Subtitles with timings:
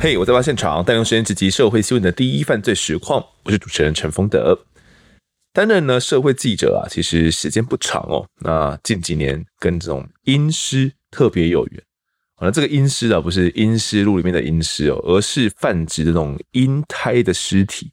[0.00, 3.20] 嘿我在挖现场，带用时间直击社会新闻的第一犯罪实况。
[3.42, 4.56] 我是主持人陈丰德。
[5.52, 8.24] 担任呢社会记者啊，其实时间不长哦。
[8.42, 11.82] 那近几年跟这种阴尸特别有缘。
[12.40, 17.90] 那这个阴尸啊，不是阴尸录里面的阴尸哦，而是泛指这种阴胎的尸体。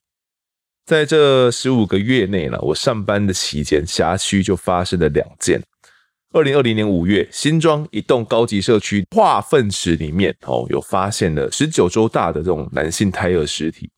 [0.86, 5.60] 在这十五个月内呢，我上班的期间，辖区就发生了两件。
[6.36, 13.90] 二零二零年五月，新庄一栋高级社区化粪池里面哦，有发现了十九周大的这种男性胎儿尸体。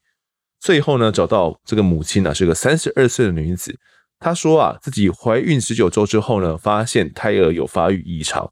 [0.60, 3.76] 最后呢，找到这个母亲啊，是个三十二岁的女子。
[4.20, 8.48] 她说啊，自己怀孕十九周之后呢，发现胎儿有发育异常，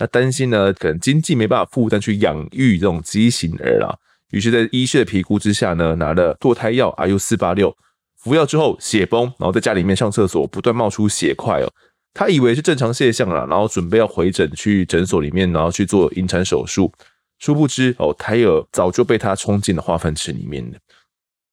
[0.00, 3.96] 那担心呢，可能经济没办法负担去养育这种畸形儿啦。
[4.32, 7.72] 于是，在医师的评估之下呢，拿了堕胎药 RU 四八六，
[8.16, 11.70] 服药之后血崩，然后在家里面上厕所不断冒出血块哦。
[12.14, 16.92] 他以为是正常现象了，然后准备要回诊去诊所里面，然后去做引产手术。
[17.38, 20.78] 殊不知哦，胎儿早就被他冲进了化粪池里面了。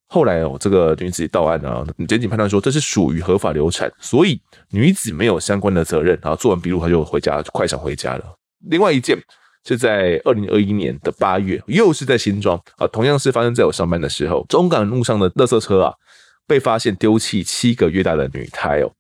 [0.08, 6.18] 后来哦，这个女子到案啊，检警判断说这是属于合法流产，所以女子没有相关的责任。
[6.24, 8.24] 然后做完笔录，他就回家，快闪回家了。
[8.70, 9.16] 另外一件
[9.64, 15.94] 是在二零二一年的八月，又是在新庄啊，同样是发生在我上班的时候，中港路上的垃圾车啊，
[16.48, 18.92] 被发现丢弃七个月大的女胎哦。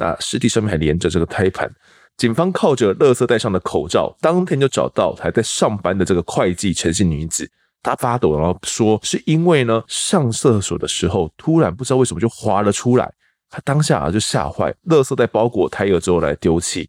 [0.00, 1.70] 那尸体上面还连着这个胎盘，
[2.16, 7.46] 警方靠着垃圾袋上的口罩，当天就找到还在上班的这个会计陈姓女子，
[7.82, 13.12] 她发抖，然后说是因为呢上厕所的时候突然不知道为什么就滑了出来，
[13.50, 16.88] 她当下啊就吓坏，垃圾袋包裹胎儿之后来丢弃。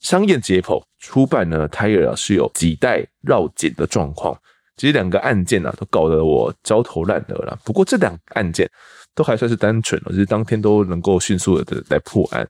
[0.00, 4.38] 商业解剖初版呢，胎儿啊是有脐带绕颈的状况。
[4.76, 8.70] 其实两个案件啊都搞得我焦头烂额了，不过这两个案件。
[9.14, 12.46] 都还算是单纯哦，就是当天都能够迅速的来破案。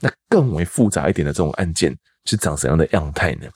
[0.00, 3.46] 那更为复杂一点的这种案件是长怎样的样态呢？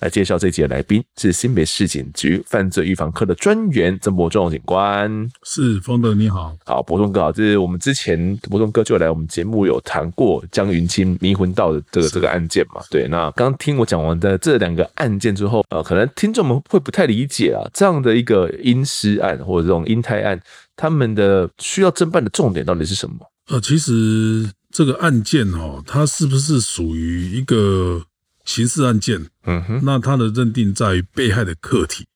[0.00, 5.10] 来介绍这集的来宾是新北市警局犯罪预防科的专员曾博仲警官。
[5.42, 12.80] 是方德你好，好博仲哥好，这是我们之前博仲哥就来我们节目有谈过江云清迷魂道的这个这个案件嘛？
[12.92, 20.40] 对，那刚听我讲完的这两个案件之后，呃，可能听众们会不太理解啊，这样的一个阴尸案或者这种阴胎案。
[20.78, 23.16] 他们的需要侦办的重点到底是什么？
[23.48, 28.04] 呃，其实这个案件哦，它是不是属于一个
[28.44, 29.26] 刑事案件？
[29.42, 32.06] 嗯哼，那它的认定在于被害的客体，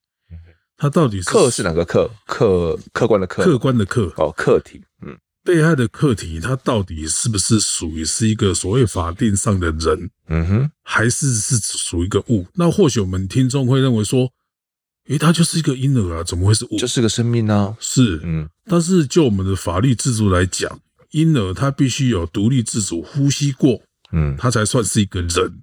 [0.77, 2.09] 它到底是客是哪个客？
[2.25, 4.81] 客客观的客，客观的客哦，客体。
[5.05, 10.11] 嗯，被害的客体，它到底是不是属于是一个所谓法定上的人？
[10.29, 12.47] 嗯哼，还是是属于一个物？
[12.55, 14.31] 那或许我们听众会认为说。
[15.09, 16.79] 诶，他就是一个婴儿啊，怎么会是物？
[16.79, 17.77] 就是个生命呢？
[17.81, 18.49] 是，嗯。
[18.67, 20.79] 但是就我们的法律制度来讲，
[21.11, 23.83] 婴儿他必须有独立自主呼吸过，
[24.13, 25.63] 嗯，他才算是一个人。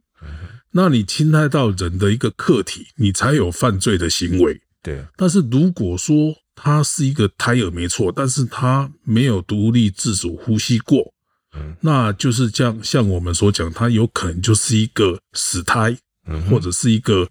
[0.72, 4.60] 那你侵害到人的一个客体，你才有犯罪的行为。
[4.84, 5.06] 对。
[5.16, 11.14] 但是如果说他是一个胎儿，没错，但是他没有独立自主呼吸过，
[11.56, 12.78] 嗯，那就是这样。
[12.84, 17.30] 像我们所讲，他有可能就是一个死胎，嗯，或者是一个。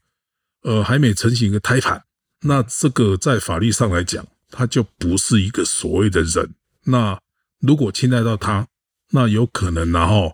[0.62, 2.02] 呃，还没成型的胎盘，
[2.42, 6.54] 那这个在法律上来讲，它就不是一个所谓的人。
[6.84, 7.18] 那
[7.60, 8.66] 如果侵害到他，
[9.12, 10.32] 那有可能，然后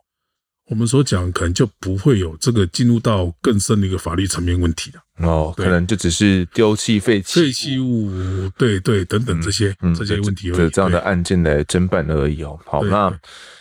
[0.71, 5.29] 我们所讲，可能就不会有这个进入到更深的一个法律层面问题了。
[5.29, 8.11] 哦，可能就只是丢弃废弃废弃物，
[8.56, 12.59] 对对，等等这些、嗯、这些问题而已，就这样的案件来侦办而已哦。
[12.65, 13.11] 好，那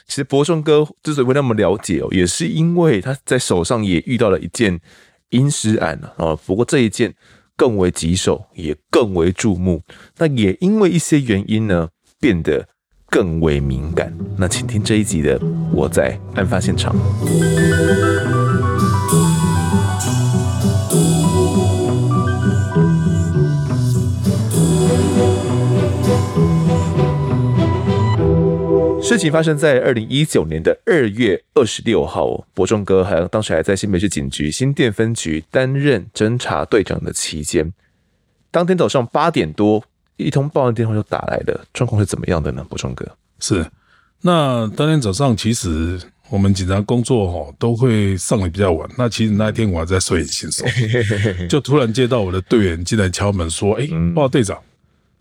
[0.07, 4.79] 其实博仲哥之所以会那么了解哦，也是因为他在手上也遇到了一件。
[5.33, 7.13] 阴尸案啊，不过这一件
[7.57, 9.81] 更为棘手，也更为注目。
[10.17, 11.89] 那也因为一些原因呢，
[12.19, 12.67] 变得
[13.09, 14.15] 更为敏感。
[14.37, 15.39] 那请听这一集的
[15.73, 16.95] 《我在案发现场》。
[29.13, 37.71] 事情发生在二零一九年的二月二十六号，博仲哥还当时还在新北市警局新店分局担任侦查队长的期间。
[38.49, 39.83] 当天早上八点多，
[40.17, 42.65] 一通报案电话就打来了，状况是怎么样的呢？
[42.67, 43.05] 博仲哥
[43.39, 43.63] 是，
[44.21, 54.59] 那当天早上其实我们警察工作哈都会上的比较晚，那其实那一天我还在睡眼惺忪， 就突然接到我的队员进来敲门说：“哎，报队长。”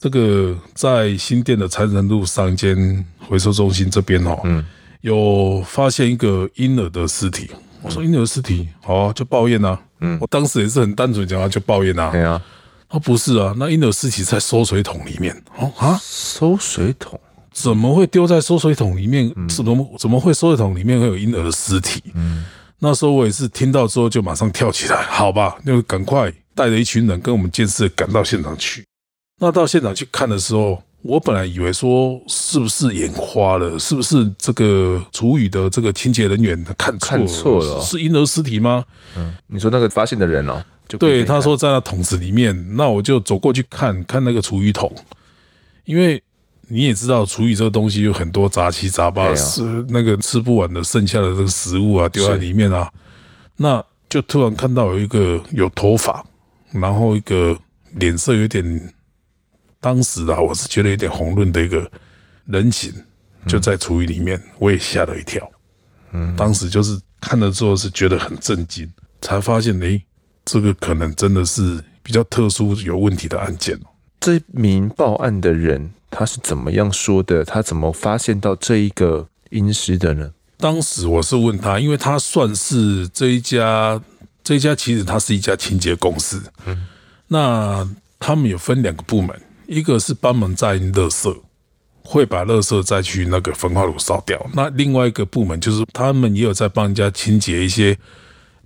[0.02, 4.64] 这个在新店的财神路商间回收中心这边哦，嗯，
[5.02, 7.48] 有发现一个婴儿的尸体。
[7.82, 9.80] 我说婴儿尸体，好啊，就抱怨啊。
[10.00, 12.10] 嗯，我当时也是很单纯讲啊，就抱怨啊。
[12.10, 12.42] 对啊，
[12.88, 15.40] 他不是啊，那婴儿尸体在收水桶里面。
[15.56, 17.20] 哦啊，收水桶
[17.52, 19.32] 怎么会丢在收水桶里面？
[19.48, 22.02] 怎么怎么会收水桶里面会有婴儿的尸体？
[22.14, 22.44] 嗯，
[22.80, 28.84] 那时候我也是听到之后就马上跳起来，好吧，就赶快带着一群人跟我们监视赶到现场去。
[29.42, 38.84] 那到现场去看的时候，我本来以为说是不是眼花了，是不是这个厨余的这个清洁人员看错看错了，是婴儿尸体吗？
[39.16, 44.94] 嗯，你说那个发现的人哦，就对，他说在那桶子里面，那我就走过去看看那个厨余桶，
[45.86, 46.22] 因为
[46.68, 52.88] 你也知道厨余这个东西有很多杂七杂八，是那个吃不完的剩下的这个食物啊，丢在里面啊，
[53.56, 56.24] 那就突然看到有一个有头发，
[56.70, 57.58] 然后一个
[57.96, 58.94] 脸色有点。
[59.82, 61.90] 当时啊，我是觉得有点红润的一个
[62.46, 62.94] 人形，
[63.48, 65.50] 就在厨余里面，我也吓了一跳。
[66.12, 68.88] 嗯，当时就是看了之后是觉得很震惊，
[69.20, 70.00] 才发现，诶，
[70.44, 73.76] 这个可能真的是比较特殊有问题的案件。
[74.20, 77.44] 这名报案的人他是怎么样说的？
[77.44, 80.30] 他怎么发现到这一个阴尸的呢？
[80.58, 84.00] 当时我是问他，因为他算是这一家，
[84.44, 86.40] 这一家其实他是一家清洁公司。
[86.66, 86.86] 嗯，
[87.26, 87.88] 那
[88.20, 89.36] 他们有分两个部门。
[89.72, 91.34] 一个是帮忙载垃圾，
[92.04, 94.46] 会把垃圾再去那个焚化炉烧掉。
[94.52, 97.96] 那另外一个部门就是他们也有在帮人家清洁一些，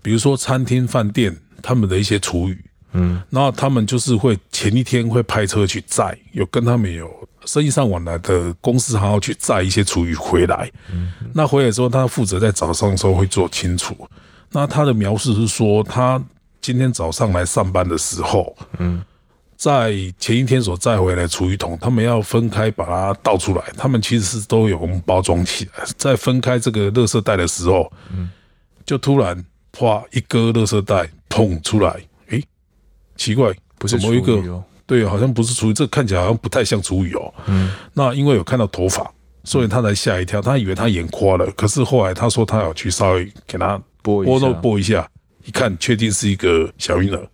[0.03, 2.58] 比如说餐厅、饭店他们的一些厨余。
[2.93, 7.11] 嗯，然后他们就是会前一天会派车去载，有跟他们有
[7.44, 10.70] 生意上往来的公司还要去载一些厨余回来。
[10.91, 13.94] 嗯，那回来之后，他负责在早上的时候会做清除。
[14.50, 16.23] 那他的描述是说，他
[16.62, 19.05] 今天早上来上班的时候，嗯。
[19.56, 23.62] 在前一天所载回来的厨余桶，他们要分开把它倒出来。
[23.76, 25.85] 他们其实是都有包装起来。
[25.97, 28.31] 在分开这个垃圾袋的时候，嗯，
[28.85, 29.43] 就突然
[29.76, 31.97] 哗一个垃圾袋砰出来，
[32.29, 32.44] 诶，
[33.17, 34.62] 奇怪，不是怎么一个？
[34.87, 37.35] 对，好像不是厨余，这看起来好像不太像厨余哦。
[37.47, 39.11] 嗯，那因为有看到头发，
[39.43, 41.50] 所以他才吓一跳，他以为他眼花了。
[41.53, 45.08] 可是后来他说他要去稍微给他拨拨弄拨一下，
[45.44, 47.26] 一看确定是一个小婴儿。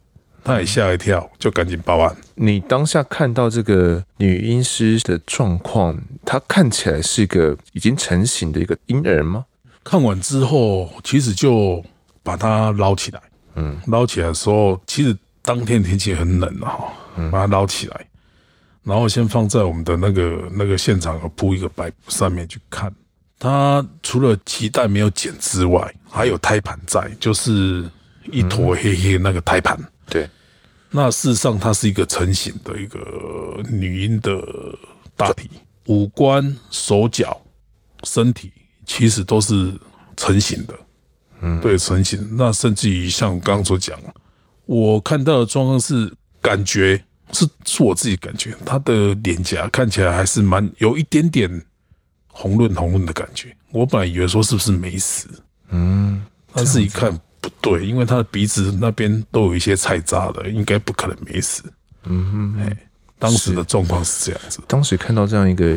[0.44, 2.16] 他也吓一跳，就赶紧报案。
[2.34, 9.44] 你当下看到这个女婴尸的状况，她看起来是一个已经成型的一个婴儿吗？
[9.84, 11.84] 看完之后，其实就
[12.22, 13.20] 把它捞起来。
[13.54, 16.74] 嗯，捞起来的时候，其实当天天气很冷啊，
[17.30, 18.06] 把它捞起来，
[18.82, 22.92] 然后先放在我们的那个那个现场，铺一个白布上面去看。
[23.38, 27.88] 它除了脐带没有剪之外，还有胎盘在，就是
[28.30, 29.78] 一坨黑黑那个胎盘。
[30.12, 30.28] 对，
[30.90, 33.00] 那事实上它是一个成型的一个
[33.70, 34.42] 女婴的
[35.16, 35.48] 大体，
[35.86, 37.40] 五官、手脚、
[38.04, 38.52] 身体
[38.84, 39.72] 其实都是
[40.18, 40.74] 成型的，
[41.40, 42.36] 嗯，对，成型。
[42.36, 43.98] 那甚至于像我刚刚所讲，
[44.66, 46.12] 我看到的状况是
[46.42, 51.48] 感觉是是我自己感觉，她的脸颊看起来还是蛮有一点点
[52.26, 53.56] 红润红润的感觉。
[53.70, 55.26] 我本来以为说是不是没死，
[55.70, 56.22] 嗯，
[56.52, 57.18] 但是一看。
[57.42, 61.62] 不对，因为他的鼻子那边都有一些菜渣的，应该不可能没死。
[62.04, 62.76] 嗯哼，哎，
[63.18, 64.60] 当时的状况是这样子。
[64.68, 65.76] 当时看到这样一个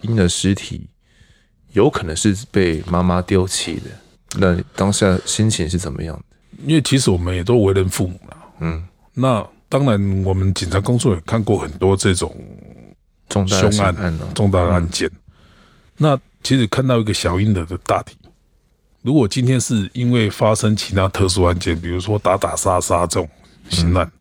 [0.00, 0.88] 婴儿尸体，
[1.72, 3.90] 有可能是被妈妈丢弃的。
[4.38, 6.24] 那当下心情是怎么样的？
[6.66, 8.36] 因为其实我们也都为人父母了。
[8.60, 12.34] 嗯，那当然，我们警察工作也看过很多这种
[13.28, 15.10] 重大凶案、重大案件。
[15.98, 18.16] 那其实看到一个小婴儿的大体。
[19.04, 23.28] 如果今天是因为发生其他特殊案件，比如说打打杀杀这种
[23.68, 24.12] 刑案，嗯、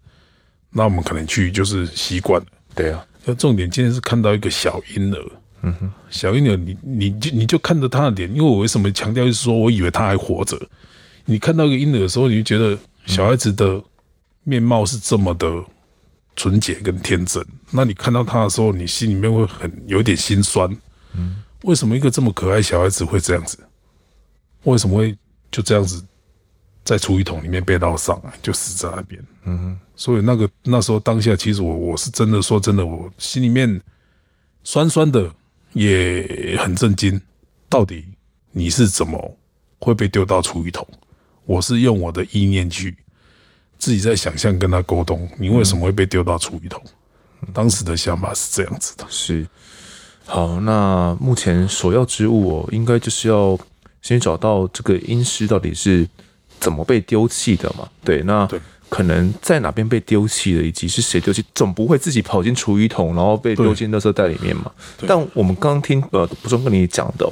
[0.72, 2.48] 那我们可能去就是习惯了。
[2.76, 5.32] 对啊，那重点今天是看到一个小婴儿，
[5.62, 10.60] 嗯哼，小婴儿你，你你就你就看着他的脸，因为我为什么强调就是说我以为他还活着。
[11.24, 13.82] 你看到一个婴儿的时候，你就觉得小孩子的
[14.44, 15.64] 面貌是这么的
[16.36, 17.42] 纯洁跟天真，
[17.72, 20.70] 那你看到他的时候，你心里面会很有点心酸。
[21.16, 23.58] 嗯，为什么一个这么可爱小孩子会这样子？
[24.64, 25.18] 为什么会
[25.52, 26.04] 就这样子
[26.86, 29.22] 在厨余桶里面被捞上来，就死在那边？
[29.44, 33.82] 嗯哼，所以那个那时候当下，其实我我是真的说真的，我心里面
[34.64, 35.30] 酸酸的，
[35.74, 37.20] 也很震惊。
[37.70, 38.06] 到底
[38.52, 39.38] 你是怎么
[39.80, 40.88] 会被丢到厨余桶？
[41.46, 42.96] 我是用我的意念去
[43.78, 46.82] 自己在想象跟他沟通，你为什么会被丢到厨余桶？
[47.54, 49.06] 当时的想法是这样子的。
[49.10, 49.46] 是，
[50.26, 53.60] 好，那目前首要之务哦，应该就是要。
[54.04, 56.08] 先找到这个阴尸到底是
[56.60, 57.90] 怎么被丢弃的嘛？
[58.04, 58.48] 对，那
[58.90, 64.72] 可能在哪边被丢弃的，以及是谁丢弃，总不会自己跑进厨余桶，然后被丢进垃圾袋里面嘛？
[65.08, 67.28] 但我们刚刚听呃，不是跟你讲的，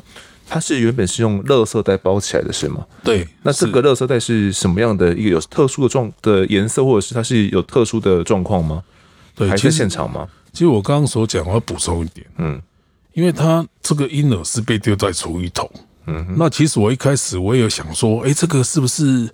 [0.47, 2.83] 它是原本是用垃圾袋包起来的，是吗？
[3.03, 3.27] 对。
[3.43, 8.83] 那这个垃圾袋是什么样的一个有特殊的状的颜色，或者是它是有特殊的状况吗？
[9.35, 10.27] 对，还是现场吗？
[10.51, 12.59] 其实我刚刚所讲，我要补充一点，嗯，
[13.13, 15.69] 因为它这个婴儿是被丢在厨余桶。
[16.07, 19.29] 嗯，那其实我一开始我也有想说，哎，这个是不是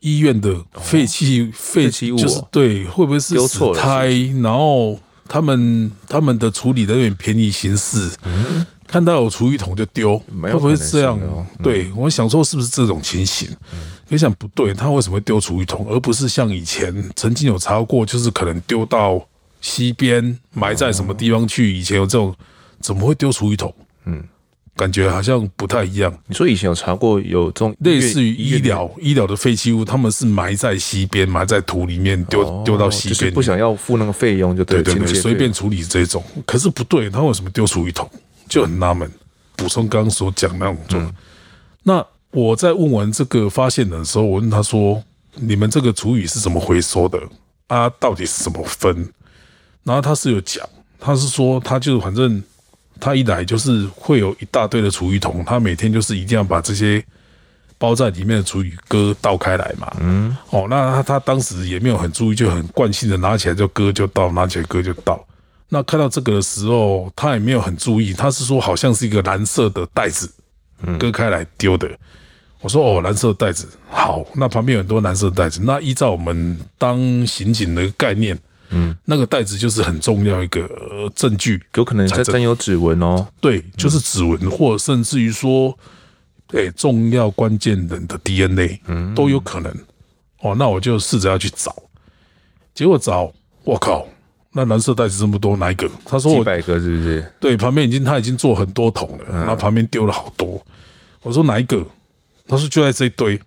[0.00, 2.16] 医院的废弃废弃物？
[2.16, 4.08] 就是对，会不会是死胎？
[4.40, 4.98] 然后
[5.28, 11.18] 他们他们的处理的有点便宜行事，嗯、看到有厨余桶就丢，会不会是这样？
[11.20, 13.48] 嗯、对，我想说是不是这种情形？
[14.08, 19.20] 你、嗯、想不对，他为什么会丢厨余桶，而不是像以前曾经有查过，就是可能丢到
[19.60, 21.76] 溪边埋在什么地方去？
[21.76, 22.34] 以前有这种，
[22.80, 23.74] 怎么会丢厨余桶？
[24.04, 24.22] 嗯。
[24.74, 26.12] 感觉好像不太一样。
[26.26, 36.24] 你说以前有查过有这种类似于医疗医疗的废弃物，他们是埋在溪边，埋在土里面丢丢、哦、到溪边，就是不想要付那个费用就对，对对对，随便处理这种。
[36.46, 38.08] 可是不对，他为什么丢厨余桶？
[38.48, 39.10] 就很纳闷。
[39.56, 40.78] 补充刚刚所讲那种。
[40.94, 41.14] 嗯、
[41.82, 45.02] 那我在问完这个发现的时候，我问他说
[45.36, 47.20] ：“你们这个厨余是怎么回收的？
[47.66, 49.12] 啊，到底是怎么分？”
[49.84, 50.66] 然后他是有讲，
[50.98, 52.42] 他是说他就反正。
[53.04, 57.04] 他一来就是会有一大堆的厨余桶，他每天就是一定要把这些
[57.76, 59.92] 包在里面的厨余割倒开来嘛。
[60.00, 65.20] 嗯，哦，那他他当时也没有很注意，就很惯性的拿起来就割就倒，拿起来割就倒。
[65.68, 70.32] 那看到这个的时候，他也没有很注意，他是说好像是一个蓝色的袋子，
[71.00, 71.90] 割开来丢的。
[72.60, 75.60] 我说哦，蓝色袋子好，那旁边有很多蓝色袋子。
[75.64, 78.38] 那依照我们当刑警的概念。
[78.72, 80.68] 嗯，那个袋子就是很重要一个
[81.14, 83.26] 证据，有可能在沾有指纹哦。
[83.40, 85.76] 对，就是指纹，或甚至于说，
[86.46, 89.72] 对，重要关键人的 DNA，嗯，都有可能。
[90.40, 91.74] 哦，那我就试着要去找，
[92.74, 93.32] 结果找，
[93.64, 94.06] 我靠，
[94.52, 95.88] 那蓝色袋子这么多，哪一个？
[96.04, 97.32] 他说几百个是不是？
[97.38, 100.60] 对，旁边已经他已经做很多桶了，然后旁边丢了好多。
[101.22, 101.84] 我说哪一个？
[102.48, 103.40] 他说就在这一堆。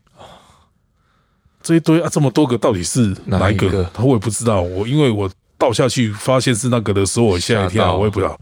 [1.65, 3.84] 这一堆啊，这么多个到底是哪一个？
[3.91, 4.62] 他我也不知道。
[4.62, 8.39] 我因为我倒下去发现是那个的时候，我吓一跳，我也不知道。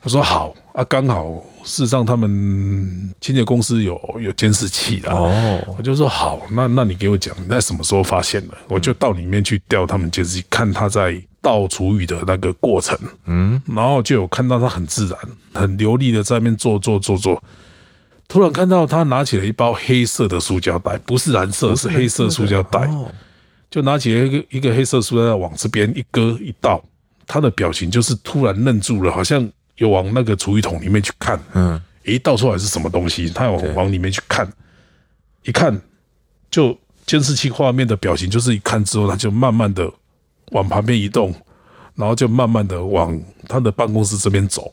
[0.00, 1.24] 他说好啊，刚好
[1.64, 5.60] 事实上他们清洁公司有有监视器的哦。
[5.76, 8.54] 我就说好，那那你给我讲，你在什么时候发现的？
[8.68, 12.96] 我就到里面去调他们监视器，看他在倒厨余的那个过程。
[13.26, 15.18] 嗯，然后就有看到他很自然、
[15.52, 17.42] 很流利的在那边做做做做。
[18.30, 22.88] 突然看到他拿起了一包黑色的塑胶袋，不是蓝色，是黑色塑胶袋。
[23.68, 26.80] 就拿起了一个一个黑色塑胶袋往这边一割一倒，
[27.26, 29.46] 他的表情就是突然愣住了，好像
[29.76, 31.40] 有往那个厨余桶里面去看。
[31.54, 33.28] 嗯，一倒出来是什么东西？
[33.30, 34.48] 他往往里面去看，
[35.42, 35.80] 一看
[36.52, 39.92] 就监视器画面的表情，就是一看之后他就慢慢的
[40.52, 41.34] 往旁边移动，
[41.96, 44.72] 然后就慢慢的往他的办公室这边走。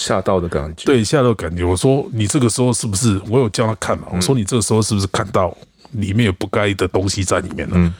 [0.00, 1.62] 吓到的感觉，对，吓到的感觉。
[1.62, 3.20] 我说你这个时候是不是？
[3.28, 4.06] 我有叫他看嘛？
[4.10, 5.54] 我说你这个时候是不是看到
[5.92, 7.74] 里面有不该的东西在里面了？
[7.76, 7.92] 嗯，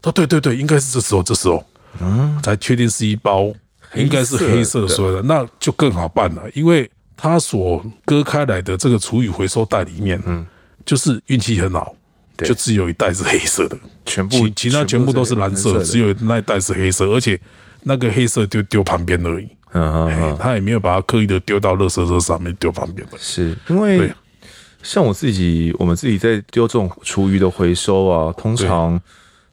[0.00, 1.62] 他说对对对，应该是这时候，这时候，
[2.00, 3.52] 嗯，才确定是一包，
[3.94, 10.46] 应该是黑色说的，那就更好办了，因为他所割开来的这个厨余回收袋里面，嗯，
[10.86, 11.94] 就是运气很好，
[12.38, 17.38] 就只有一袋是黑色的，全部其其他全部都是蓝色，只有那一袋是黑色，而且
[17.82, 19.46] 那个黑色就丢旁边而已。
[19.72, 24.12] 嗯嗯嗯，他也没有把它刻意的丢到垃圾车上面丢旁边的，是因为
[24.82, 29.00] 像我自己，我们自己在丢这种厨余的回收啊，通常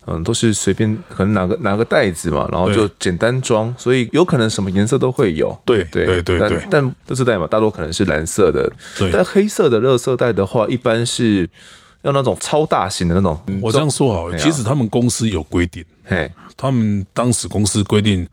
[0.08, 5.56] 嗯都是随便可能拿个拿个袋子嘛，然后就简单装，所以有可能什么颜色都会有。
[5.64, 8.72] 对对对对，但但垃圾袋嘛，大多可能是蓝色的。
[8.98, 11.48] 对，但黑色的垃圾袋的话，一般是
[12.02, 13.40] 要那种超大型的那种。
[13.62, 18.28] 我这样说好了，其实他们公司有规定，嘿，他们当时公司规定。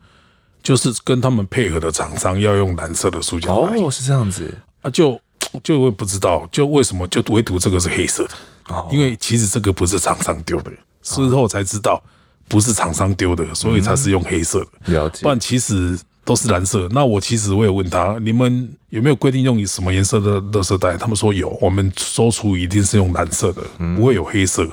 [0.61, 5.19] 就是跟他们配合的厂商要用蓝色的塑胶袋哦，是这样子啊，就
[5.63, 8.31] 就会不知道，就为什么就唯独这个是黑色的
[8.75, 10.71] 哦，因为其实这个不是厂商丢的，
[11.01, 12.01] 事后才知道
[12.49, 14.93] 不是厂商丢的，所以才是用黑色的。
[14.93, 16.87] 了解，不然其实都是蓝色。
[16.91, 20.97] 那我其实我也问他，你们有没有规定用什么颜色的垃圾袋？
[20.97, 23.61] 他们说有，我们收出一定是用蓝色的，
[23.95, 24.67] 不会有黑色。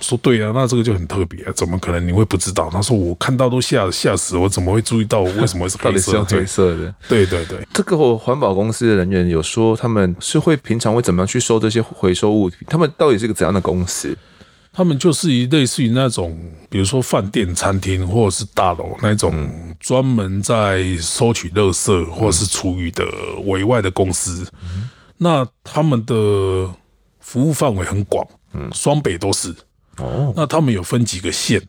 [0.00, 2.70] 说对啊，那这个就很特别啊，怎么可能你会不知道？
[2.70, 5.20] 他说我看到都吓吓死，我怎么会注意到？
[5.22, 6.24] 为什么会是黑色的？
[6.24, 6.94] 黑色的？
[7.08, 12.58] 对对对，这个环保公司的人员有说，他们是会平常会怎么样去收这些回收物品？
[12.68, 14.16] 他们到底是个怎样的公司？
[14.72, 16.38] 他们就是一类似于那种，
[16.70, 19.48] 比如说饭店、餐厅或者是大楼那种
[19.80, 23.04] 专门在收取垃圾或者是厨余的
[23.46, 24.46] 委外的公司。
[24.62, 26.14] 嗯、那他们的
[27.18, 28.24] 服务范围很广，
[28.54, 29.52] 嗯，双北都是。
[29.98, 31.60] 哦，那他们有分几个线，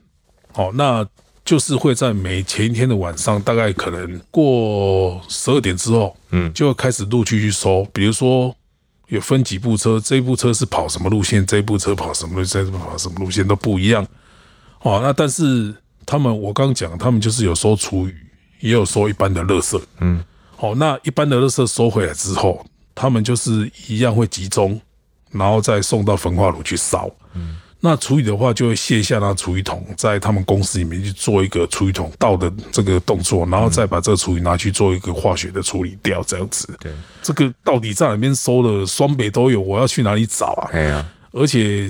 [0.54, 1.06] 哦，那
[1.44, 7.84] 就是会在每前一天的晚上，大概可能过十二点之后，嗯，就会开始陆续去收。
[7.92, 8.56] 比如说
[9.08, 14.06] 有分几部车，这一部车是跑什么路线，这一部车跑什么路线，这一部跑什么路线都不一样。
[14.82, 15.74] 哦，那但是
[16.06, 18.16] 他们我刚讲，他们就是有收厨余，
[18.60, 20.24] 也有收一般的垃圾，嗯，
[20.56, 24.80] 好，那一般的垃圾收回来之后，他们就是一样会集中，
[25.32, 27.58] 然后再送到焚化炉去烧，嗯。
[27.82, 36.78] 那处理的话，就会卸下那厨余桶，在他们公司里面去做一个厨余桶倒的这个动作，然后再把这个厨余拿去做一个化学的处理掉，这样子。
[36.82, 38.86] 对，这个到底在哪边收的？
[38.86, 40.70] 双北都有，我要去哪里找啊？
[40.74, 41.90] 哎呀，而且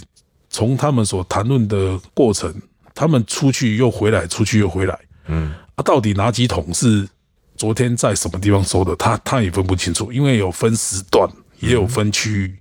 [0.49, 2.53] 从他们所谈论的过程，
[2.93, 7.09] 他们出去又回来，出去又回来，嗯，啊，到底哪几桶是
[7.57, 8.95] 昨天在什么地方收的？
[8.95, 11.27] 他他也分不清楚，因为有分时段，
[11.59, 12.55] 也有分区域。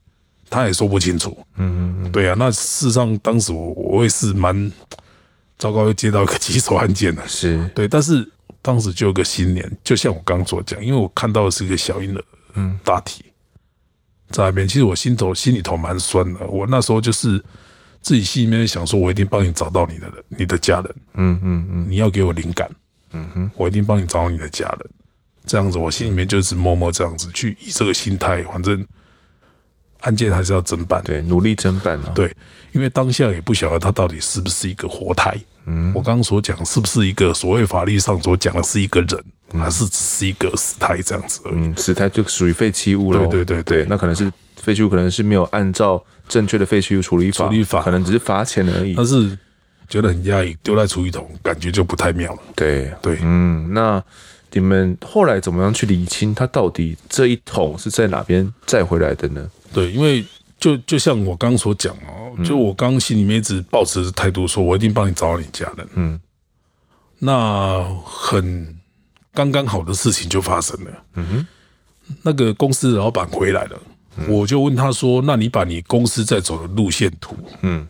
[0.50, 4.73] 他也说不清楚，嗯嗯，对啊，那事实上当时我我也是蛮
[5.59, 7.69] 糟糕，又接到一个棘手案件的，是。
[7.75, 8.26] 对，但是
[8.62, 12.25] 当时就有个信念，就像我刚刚所讲，因为我看到的是一个小婴儿，
[12.55, 13.25] 嗯，大体
[14.31, 17.43] 在那边，其实我心头心里头蛮酸的，我那时候就是
[18.00, 22.71] 自己心里面想说，我一定帮你找到你的人，你的家人，嗯嗯嗯，你要给我灵感，
[23.12, 24.90] 嗯哼，我一定帮你找到你的家人，
[25.45, 28.87] 这样子，我心里面就是默默这样子去以这个心态，反正。
[30.00, 32.12] 案件还是要侦办，对，努力侦办啊。
[32.14, 32.35] 对，
[32.73, 35.37] 因为当下也不晓得他到底是不是一个活态。
[35.67, 41.55] 嗯，我刚刚所讲是不是一个所谓法律上所讲的是一个人，嗯、还是只是一个死态这样子而已？
[41.57, 43.19] 嗯，死态就属于废弃物了。
[43.26, 48.95] 对对对对，对，那可能是废弃物，可能是没有按照正确的废弃物处理法，处理法可能只是罚钱而已。
[48.95, 49.37] 但是
[49.88, 52.38] 觉得很压抑，丢在厨余桶，感觉就不太妙了。
[52.55, 54.02] 对对，嗯，那。
[54.50, 59.47] 你们后来怎么样去理清他到底这一桶是在哪边载回来的呢？
[59.72, 60.25] 对，因为
[60.58, 65.88] 就就像我刚刚所讲哦，就我刚心里面一直抱持的态度，说我一定帮你找到你家人。
[65.94, 66.20] 嗯，
[67.18, 68.76] 那很
[69.32, 70.90] 刚刚好的事情就发生了。
[71.14, 71.46] 嗯哼，
[72.22, 73.80] 那个公司老板回来了，
[74.26, 77.87] 我就问他说：“那你把你公司在走的路线图，嗯，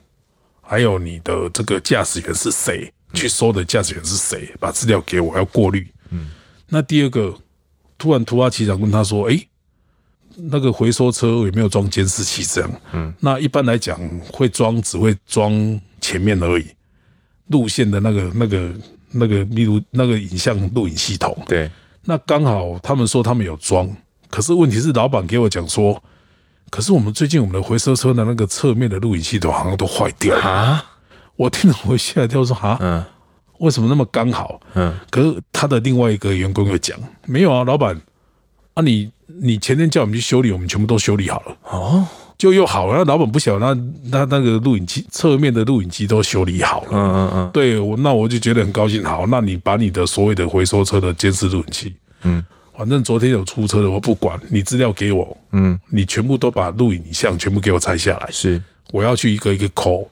[0.60, 2.92] 还有你的这个驾驶员是谁？
[3.14, 4.54] 去收的驾驶员是谁？
[4.60, 6.28] 把资料给我，要过滤。”嗯。
[6.68, 7.34] 那第二个，
[7.96, 9.47] 突然突发奇想问他说：“哎，
[10.38, 12.42] 那个回收车有没有装监视器？
[12.44, 13.98] 这样，嗯，那一般来讲
[14.32, 15.52] 会装，只会装
[16.00, 16.66] 前面而已，
[17.48, 18.72] 路线的那个、那个、
[19.10, 21.36] 那个，例如那个影像录影系统。
[21.46, 21.70] 对，
[22.04, 23.88] 那刚好他们说他们有装，
[24.30, 26.02] 可是问题是老板给我讲说，
[26.70, 30.84] 可是我们最近我们的回收车的那个侧面的录影系统好像都坏掉了啊！
[31.36, 33.04] 我听了我吓一跳，说啊，嗯。”
[33.58, 34.60] 为什么那么刚好？
[34.74, 36.96] 嗯，可是他的另外一个员工又讲
[37.26, 38.00] 没有啊，老板
[38.74, 42.98] 啊你，你你前天叫我们去修理，我们全部都修理好了哦，就又好了。
[42.98, 46.88] 那老板不晓得，那那那个录影机侧面的录影机都修理好了。
[46.92, 49.04] 嗯嗯嗯，对我那我就觉得很高兴。
[49.04, 52.44] 好，那你把你的所谓的回收车的监视录影器，嗯，
[52.76, 58.62] 反正昨天有出车的，我不管你资料给我，嗯，你全部都把录影像全部给我拆下来，是
[58.92, 60.08] 我要去一个一个抠。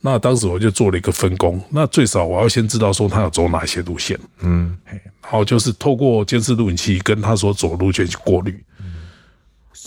[0.00, 4.76] 那当时我就做了一个分工，那最少我要先知道说他要走哪些路线，嗯，
[5.22, 8.62] 然后就是透过监视录影器跟他所走的路线去过滤。
[8.78, 8.94] 嗯，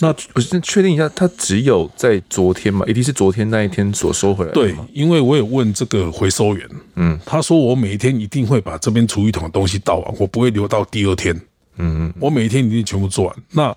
[0.02, 2.86] 那我先确定一下，他只有在昨天嘛？
[2.86, 4.56] 一定是昨天那一天所收回来的。
[4.56, 11.34] 对，因为我有问这个回收员，嗯，他说我每一天一定会把这边厨余桶的东西倒完，我不会留到第二天。
[11.78, 13.36] 嗯嗯，我每一天一定全部做完。
[13.52, 13.74] 那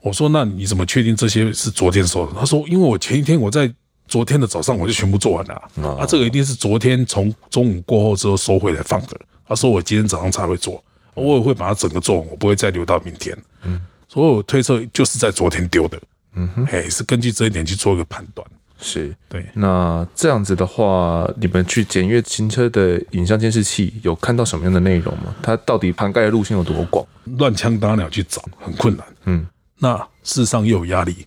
[0.00, 2.32] 我说，那你怎么确定这些是昨天收的？
[2.38, 3.74] 他说，因为我前一天我在。
[4.08, 5.54] 昨天的早上我就全部做完了，
[5.98, 9.20] 啊，这个一定是昨天从中午过后之后收回来放的。
[9.48, 10.82] 他说我今天早上才会做，
[11.14, 13.36] 我也会把它整个做完，我不会再留到明天。
[13.62, 16.00] 嗯，所以我推测就是在昨天丢的。
[16.34, 18.46] 嗯哼，哎，是根据这一点去做一个判断。
[18.78, 19.46] 是对。
[19.54, 25.34] 那这样子的话，你们去检阅行车的影像监视器，有看到什么样的内容吗？
[25.42, 27.06] 它到底涵盖的路线有多广？
[27.38, 29.06] 乱枪打鸟去找很困难。
[29.24, 29.46] 嗯，
[29.78, 31.26] 那事实上又有压力。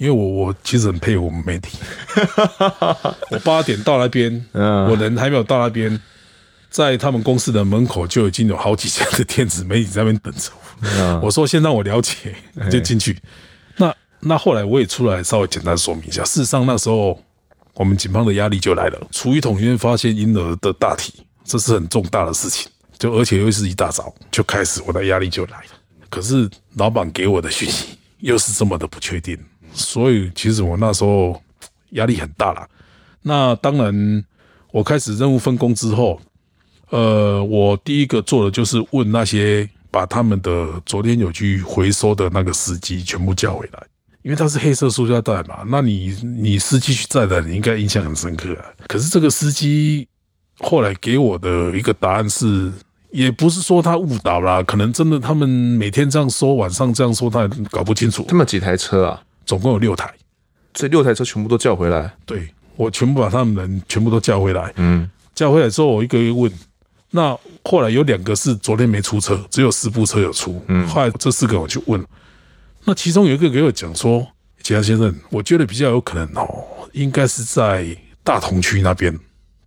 [0.00, 1.76] 因为我我其实很佩服我们媒体，
[3.30, 6.00] 我八点到那边， 我人还没有到那边，
[6.70, 10.50] 在他们公司的门口就已经有好几家的电子媒体在那边等着
[11.20, 11.26] 我。
[11.26, 12.34] 我说先让我了解，
[12.72, 13.18] 就进去。
[13.76, 17.22] 那那后来我也出来稍微简单说明一下，事实上那时候
[17.74, 21.12] 我们警方的压力就来了，厨余桶里面发现婴儿的大体，
[21.44, 25.66] 这是很重大的事情，就而且又是一大早就开始，我的压力就来了。
[26.08, 29.38] 可是老板给我的讯息又是这么的不确定。
[29.72, 31.40] 所以其实我那时候
[31.90, 32.68] 压力很大啦。
[33.22, 34.24] 那当然，
[34.72, 36.20] 我开始任务分工之后，
[36.90, 43.82] 呃，我第一个做的就是问那些把他们的昨天有去回收的那个司机全部叫回来，
[44.22, 45.64] 因为他是黑色塑胶袋嘛。
[45.66, 48.64] 那你你司机去载的，你应该印象很深刻啊。
[48.88, 50.08] 可是这个司机
[50.60, 52.72] 后来给我的一个答案是，
[53.10, 58.24] 也不是说他误导啦，可能真的他们每天这样说，晚上这样说，他也搞不清楚。
[58.28, 59.22] 这么几台车啊？
[59.50, 60.08] 总共有六台，
[60.72, 62.08] 这六台车全部都叫回来。
[62.24, 64.72] 对，我全部把他们人全部都叫回来。
[64.76, 66.52] 嗯，叫回来之后，我一个一个问。
[67.10, 70.62] 那后来有两个是昨天没出车，只有四部车有出。
[70.68, 72.00] 嗯，后来这四个我去问，
[72.84, 74.24] 那其中有一个给我讲说
[74.62, 77.84] ：“其他先生，我觉得比较有可能哦，应该是在
[78.22, 79.18] 大同区那边，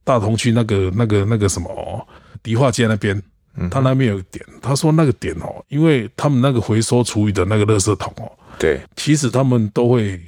[0.06, 2.08] 大同区那个那个那个什么
[2.42, 3.22] 迪化街那边，
[3.70, 10.20] 他那边有个点，他说那个点哦，因为他们那个回收厨余的那个垃圾桶哦，对，其实他们都会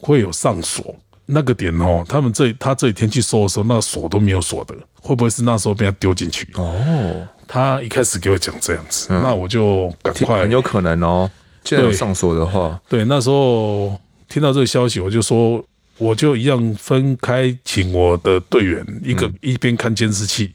[0.00, 0.94] 会有上锁。
[1.26, 6.46] 那个点哦，他们这他这几天去收的时候，那个锁都没有锁的，会不会是那时候被他丢进去？
[6.52, 11.30] 哦，他一开始给我讲这样子，嗯、那我就赶快，很有可能哦。
[11.62, 15.64] 既然有上锁的话对，对，那时候听到这个消息，我就说，
[15.96, 20.52] 我就一样分开，请我的队员一个、嗯、一边看监视器，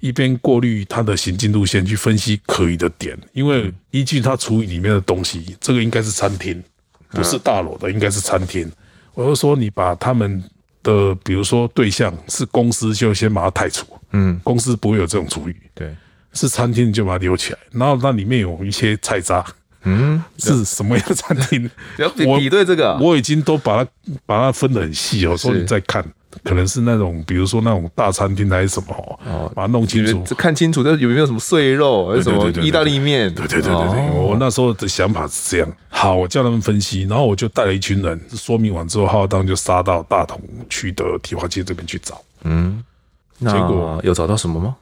[0.00, 6.62] 一边过滤它的行进路线，去分析可疑的点，因为依据他厨余里面的东西，这个应该是餐厅，
[7.10, 8.70] 不是大楼的，应该是餐厅。
[9.14, 10.42] 我就说，你把他们
[10.82, 13.86] 的，比如说对象是公司，就先把它汰除。
[14.12, 15.56] 嗯，公司不会有这种厨余。
[15.74, 15.94] 对，
[16.32, 17.58] 是餐厅就把它留起来。
[17.72, 19.44] 然后那里面有一些菜渣。
[19.82, 21.70] 嗯，是什么样的餐厅？
[21.98, 23.90] 要比比对这个，我已经都把它
[24.26, 25.30] 把它分得很细哦。
[25.32, 26.04] 我说你再看。
[26.44, 33.34] 可能是那种，比如说那种大餐厅还是什么哦，把它弄清楚，看清楚，这有没有什么碎肉，还是什么意大利面？
[33.34, 35.68] 对对对对对，我那时候的想法是这样。
[35.88, 42.22] 好，我叫他们分析，然后我就带了一群人，说明完之后，浩当就杀到大同区的迪化街这边去找。
[42.44, 42.80] 嗯，
[43.40, 44.76] 结果有找到什么吗？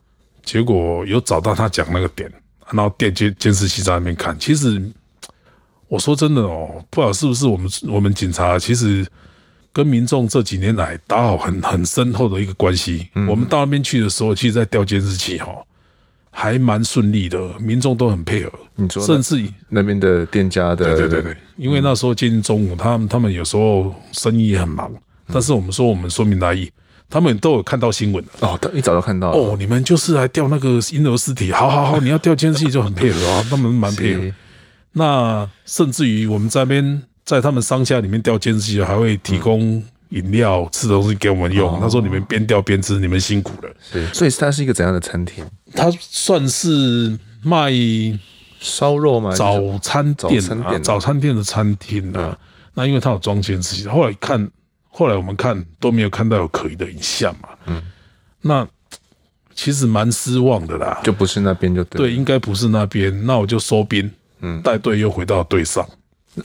[0.44, 2.30] 结果有找到他讲那个点，
[2.72, 4.38] 然后电监监视器在那边看。
[4.38, 4.82] 其实
[5.88, 9.06] 我说真的哦，不知道是不是我们我们警察其实。
[9.78, 13.06] 跟民众这几年来打好很很深厚的一个关系。
[13.14, 15.54] 嗯、我们到那边去的时候，其实，在调监视器哈，
[16.32, 18.50] 还蛮顺利的，民众都很配合。
[18.74, 24.92] 你说，甚至那边的店家的，对对对，因为那时候接近中午，他们他们有时候生意也很忙。
[25.32, 26.68] 但是我们说，我们说明来意，
[27.08, 34.34] 他们都有看到新闻哦，一早就看到哦，你们就是来调那个婴儿尸体，好好好， 你要调监视器就很配合啊，他们蛮配合。
[34.94, 37.04] 那甚至于我们这边。
[37.28, 41.70] 在他们商家里面调监视器，还会提供饮料、吃东西给我们用。
[41.76, 45.44] 嗯、他说：“你们边调边吃，你们辛苦了。”对，所以它是一个怎样的餐厅？
[45.74, 47.70] 它算是卖
[48.58, 49.30] 烧肉吗？
[49.34, 52.30] 早餐店啊，早餐店的餐厅啊。
[52.30, 52.38] 嗯、
[52.72, 54.50] 那因为它有装监视器，后来看，
[54.88, 57.50] 后来我们看都没有看到有可疑的影像嘛。
[57.66, 57.82] 嗯，
[58.40, 58.66] 那
[59.54, 60.98] 其实蛮失望的啦。
[61.04, 63.26] 就不是那边就对，对，应该不是那边。
[63.26, 64.10] 那我就收兵，
[64.40, 65.86] 嗯，带队又回到队上。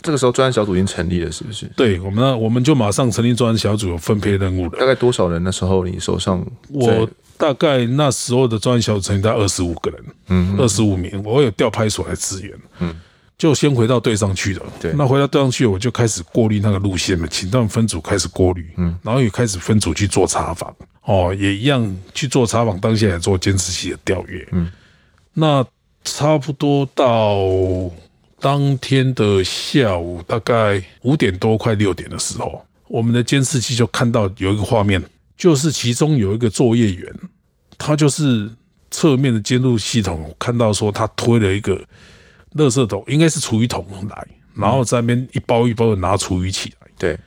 [0.01, 1.65] 这个时候专案小组已经成立了，是不是？
[1.75, 4.79] 对，我们呢，我们就马上成立专案小组，有分配任务了。
[4.79, 5.43] 大概多少人？
[5.43, 11.21] 那时候你手上，我大概那时候的专案小组成立在二十五个人，嗯，二十五名。
[11.23, 12.95] 我有调派所来支援，嗯，
[13.37, 14.61] 就先回到队上去了。
[14.79, 24.71] 对，那回到队上去，我就开始过滤那个路线了，请他们分组开始过滤，嗯，然后也开始分组去做查访，哦，也一样去做查访，当下也做监视器的调阅，嗯，
[25.33, 25.65] 那
[26.03, 27.37] 差不多到。
[28.43, 35.01] 当天的下午大概五点多快六点的时候，我们的监视器就看到有一个画面，
[35.37, 37.15] 就是其中有一个作业员，
[37.77, 38.51] 他就是
[38.91, 41.81] 侧面的监录系统看到说他推了一个
[42.55, 44.27] 垃圾桶，应该是厨余桶来，
[44.57, 46.87] 然后在那边一包一包的拿厨余起来。
[46.97, 47.17] 对，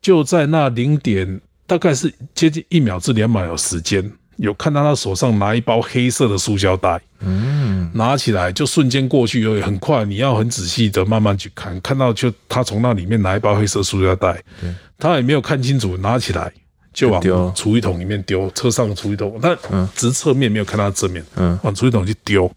[0.00, 4.10] 就在那零点，大概是接近一秒至两秒的时间。
[4.42, 16.52] 有看到他手上拿一包黑色的塑胶袋，嗯，拿起来就瞬间过去，而且很快，你要很仔细的慢慢去看，看到就他从那里面拿一包黑色塑胶袋，对，他也没有看清楚，拿起来
[16.92, 19.56] 就往厨余桶里面丢，车上的厨余桶，但
[19.94, 22.50] 只是侧面没有看到正面，嗯，往厨余桶去丢，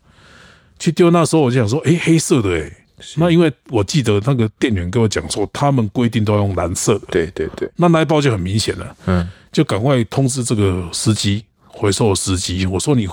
[0.79, 1.11] 去丢。
[1.11, 2.73] 那时候我就想说，诶，黑色的，诶，
[3.17, 11.45] 那因为我记得那个店员跟我讲说，他们规定都要用蓝色的，对对对，那那一包就很明显了，嗯，就赶快通知这个司机。
[11.75, 13.07] 回收的司机，我说你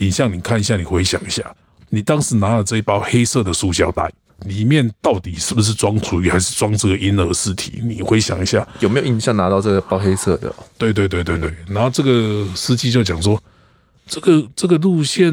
[0.00, 1.42] 影像你看一下，你回想一下，
[1.88, 4.10] 你当时拿了这一包黑色的塑胶袋，
[4.46, 7.80] 里面到底是不是装厨余还是装这个婴儿尸体？
[7.82, 10.54] 你回想一下，有没有印象拿到这个包黑色的？
[10.76, 11.52] 对对对对对。
[11.68, 13.42] 然后这个司机就讲说，
[14.06, 15.32] 这个这个路线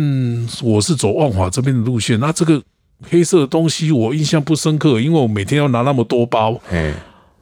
[0.61, 2.61] 我是走万华这边的路线，那这个
[3.09, 6.57] 黑色的东西我印象不深刻，因为我每天要拿那么多包。
[6.69, 6.93] 哎，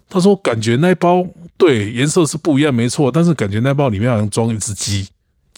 [0.09, 1.23] 他说感觉那包
[1.57, 5.07] 对颜色是不一样，没错，但是感觉那包里面好像装一只鸡。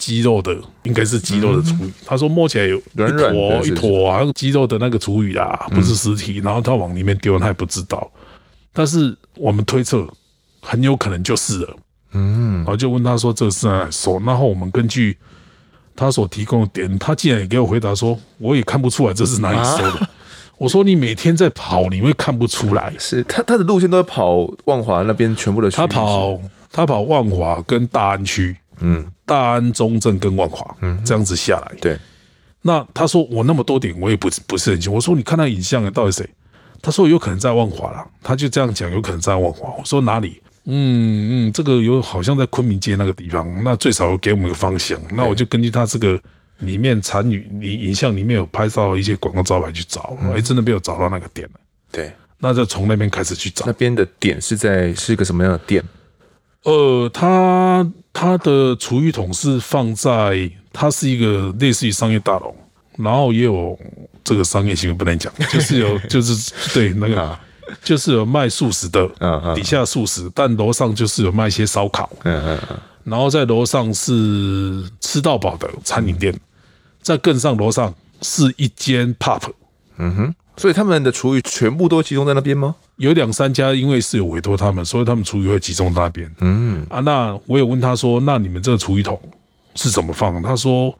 [0.02, 8.10] 鸡肉的应该是鸡肉的厨余，嗯、他说摸起来有一坨一坨啊，鸡肉的那个厨余啊，不是尸体，嗯、然后他往里面丢，他也不知道。
[8.72, 10.04] 但是我们推测
[10.60, 11.76] 很有可能就是了，
[12.14, 14.18] 嗯，然后就问他说这是哪里收？
[14.26, 15.16] 然后我们根据
[15.94, 20.00] 他所提供的点，他竟然也给我回答说，我也看不出来这是哪里收的。
[20.00, 20.10] 啊、
[20.58, 22.92] 我说你每天在跑，你会看不出来？
[22.98, 26.40] 是他他的路线都在跑万华那边全部的区，他跑
[26.72, 28.56] 他跑万华跟大安区。
[28.80, 31.98] 嗯，大安、中正跟万华，嗯，这样子下来，对。
[32.62, 34.94] 那他说我那么多点，我也不不是很清楚。
[34.94, 36.28] 我说你看那影像到底谁？
[36.80, 39.74] 他说有可能在万华啦，他就这样讲，有可能在万华。
[39.78, 40.40] 我说哪里？
[40.64, 44.96] 嗯嗯，这个有好像在昆明街那个地方，那最少有给我们一个方向。
[45.10, 46.20] 那我就根据他这个
[46.58, 51.60] 里面残余你影像里面有拍到一些广告招牌去找，哎、嗯，真的没有找到那个点了。
[51.90, 53.66] 对，那就从那边开始去找。
[53.66, 55.82] 那边的点是在是一个什么样的店？
[56.64, 62.54] 呃，它它的厨余桶是放在，它是一个类似于商业大楼，
[62.96, 63.78] 然后也有
[64.22, 67.38] 这个商业行为不能讲，就是有 就是对那个。
[67.84, 69.08] 就是有卖素食的，
[69.54, 72.10] 底下素食，但楼上就是有卖一些烧烤，
[73.04, 76.38] 然后在楼上是吃到饱的餐饮店，
[77.00, 79.40] 再更上楼上是一间 pub，
[79.96, 82.76] 嗯哼，所以他们的厨余全部都集中在那边吗？
[82.94, 86.32] 有两三家，因为是有委托他们，所以他们厨余会集中在那边。
[86.38, 89.20] 嗯啊，那我也问他说，那你们这个厨余桶
[89.74, 90.40] 是怎么放？
[90.40, 90.96] 他说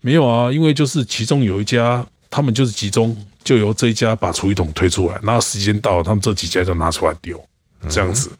[0.00, 3.16] 没有啊，因为就是其中有一家，他们就是集中。
[3.42, 7.38] 就由这一家把厨余桶推出来，然后时间到了，他们这几家就拿出来丢，
[7.90, 8.30] 这样子，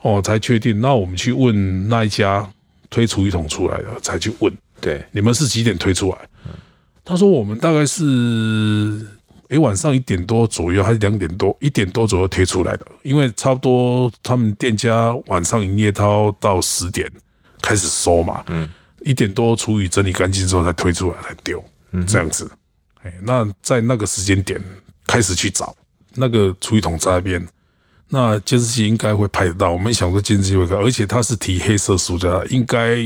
[0.00, 0.80] 哦，才确定。
[0.80, 2.48] 那我们去问那一家
[2.88, 4.50] 推厨余桶出来的，才去问，
[4.80, 6.16] 对，你们是几点推出来？
[7.04, 9.06] 他说我们大概是，
[9.50, 17.10] 诶，晚上一点多左右，还是两点多，一点多左右推出来的，因为差不多他们店家晚上营业到到十点
[17.60, 18.68] 开始收嘛，嗯，
[19.04, 22.50] 一点多厨余整理干净之后才推出来才丢，嗯，这样子。
[23.02, 24.62] 哎，那在那个时间点
[25.06, 25.74] 开始去找
[26.14, 27.48] 那个厨余桶在那边，
[28.08, 29.72] 那监视器应该会拍得到。
[29.72, 32.98] 我们想说监视器会看，而且它是提黑色塑胶，应该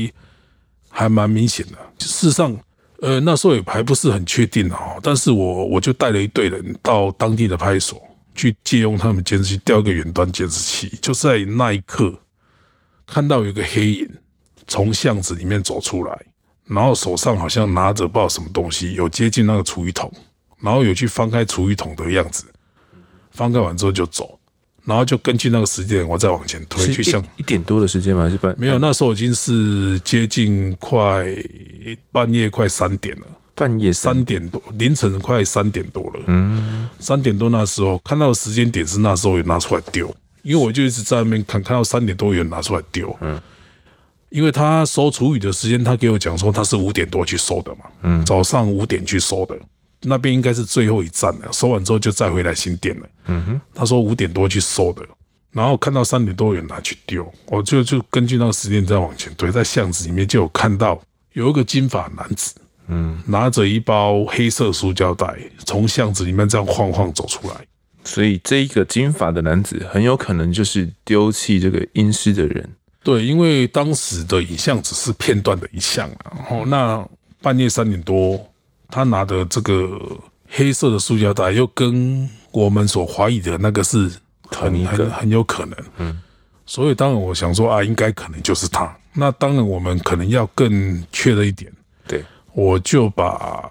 [0.89, 1.77] 还蛮明显的。
[1.97, 2.55] 事实上，
[3.01, 4.99] 呃，那时候也还不是很确定哦。
[5.01, 8.01] 但是我我就带了一队人到当地的派出所
[8.33, 12.13] 去借用他们监视器调一个远端监视器，就在那一刻
[13.05, 14.09] 看到有个黑影
[14.67, 16.17] 从巷子里面走出来。
[16.67, 20.11] 然后手上好像拿着不知道什么东西，有接近那个厨余桶，
[20.59, 22.43] 然后有去翻开厨余桶的样子，
[23.29, 24.39] 翻开完之后就走，
[24.85, 28.23] 然后就根据那个时间，我再往前推去向一点多的时间吗？
[28.23, 28.55] 还是半？
[28.57, 31.25] 没有，那时候已经是接近快
[32.11, 36.19] 半夜快三点了，半夜三点多，凌晨快三点多了。
[36.27, 43.15] 嗯，三点多那时候看到的时间点是那时候有拿出来丢，因为我就一直在那边看，看到三点多有人拿出来丢。
[43.21, 43.41] 嗯。
[44.29, 49.57] 因为他收厨余的时间，他给我讲说他是五点多去收的嘛，嗯，早上五点去收的，
[50.05, 55.01] 那边应该是最后一站了，收完之后就再回来新店了，嗯哼，他说五点多去收的，
[55.51, 61.01] 然后看到三点多有人拿去丢，我就就根据那个时间再往前推，在巷子里面就有看到
[61.33, 62.53] 有一个金发男子，
[62.87, 67.55] 嗯，拿着一包黑色塑胶袋从巷子里面这样晃晃走出来，
[68.03, 72.69] 所以这一个金发的男子很有可能就是丢弃这个阴尸的人。
[73.03, 76.33] 对，因为当时的影像只是片段的一项啊。
[76.35, 77.07] 然后那
[77.39, 78.43] 半夜三点多，
[78.89, 79.99] 他拿的这个
[80.47, 84.11] 黑色的塑胶袋，又跟我们所怀疑的那个是
[84.49, 85.77] 很很很有可能。
[85.97, 86.21] 嗯，
[86.65, 88.95] 所以当然我想说啊，应该可能就是他。
[89.13, 91.71] 那当然我们可能要更确认一点。
[92.07, 93.69] 对，我就把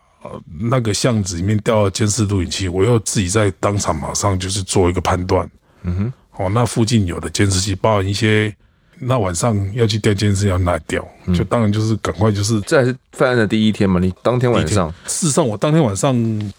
[0.61, 5.49] 那个巷子里面掉了监视录影器，我又自己在当场马上就是做一个判断。
[5.83, 8.55] 嗯哼，哦，那附近有的监视器，包含一些。
[8.99, 12.61] 那晚上要去调监视，要拿掉，就当然就是赶快就是。
[12.63, 14.01] 这还是犯案的第一天嘛？
[14.01, 14.89] 你当天晚上？
[15.07, 16.15] 事实上，我当天晚上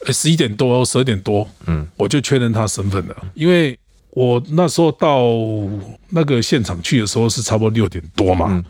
[0.07, 3.77] 十一点多、十二点多，嗯，我就确认他身份了，因为
[4.11, 5.23] 我那时候到
[6.09, 8.63] 那个现场去的时候是差不多六点多嘛，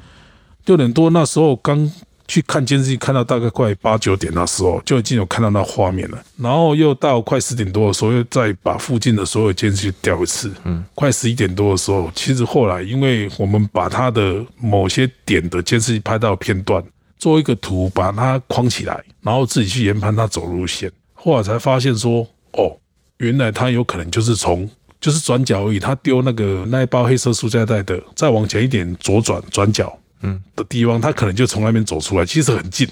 [0.65, 1.91] 六点多那时候刚。
[2.27, 6.23] 去看监视器，看到大概快八九点那时候，就已经有看到那画面了。
[6.37, 10.51] 然后又到快十点多的时候，又再把附近的所有监视器调一次。
[10.63, 16.83] 嗯，快十一点多的时候，其实后来因为我们把他的某些点的监视器拍到片段，
[17.17, 20.91] 做一个图把它框起来，然后自己去研判他走路线。
[21.13, 22.77] 后来才发现说，哦，
[23.17, 29.95] 原来他有可能就是从就是转角而已，他丢那个那一包黑色塑胶袋的，再往前一点左转转角。
[30.25, 32.87] 嗯的地方，他可能就从那边走出来，其实很近，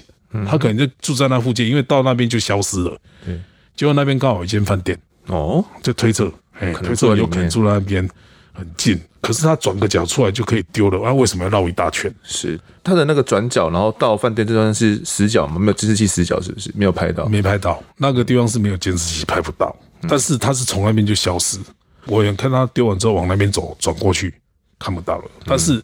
[0.46, 2.96] 他可能就住在那附近，因为到那边就消失了。
[3.24, 3.40] 对，
[3.76, 8.08] 结果那边刚好有一间饭店，哦，就推测，哎，推测有可能住在那边
[8.52, 12.12] 很近，可是他转个角出来就可以丢了，啊，为什么要绕一大圈？
[12.22, 12.58] 是。
[12.82, 15.58] 他的那个转角，然后到饭店这段是死角吗？
[15.58, 16.70] 没有监视器死角，是不是？
[16.74, 17.26] 没有拍到？
[17.26, 19.74] 没拍到，那个地方是没有监视器拍不到，
[20.08, 21.58] 但是他是从那边就消失，
[22.06, 24.34] 我也看他丢完之后往那边走，转过去
[24.78, 25.82] 看不到了，但是。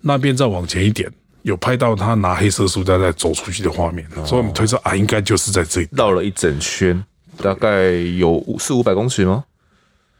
[0.00, 1.10] 那边再往前一点，
[1.42, 7.02] 有拍到他拿黑色塑胶袋走出去的画面，哦、所以我们推测啊，应该就是在这里绕了一整圈，
[7.38, 9.44] 大概有四五百公尺吗？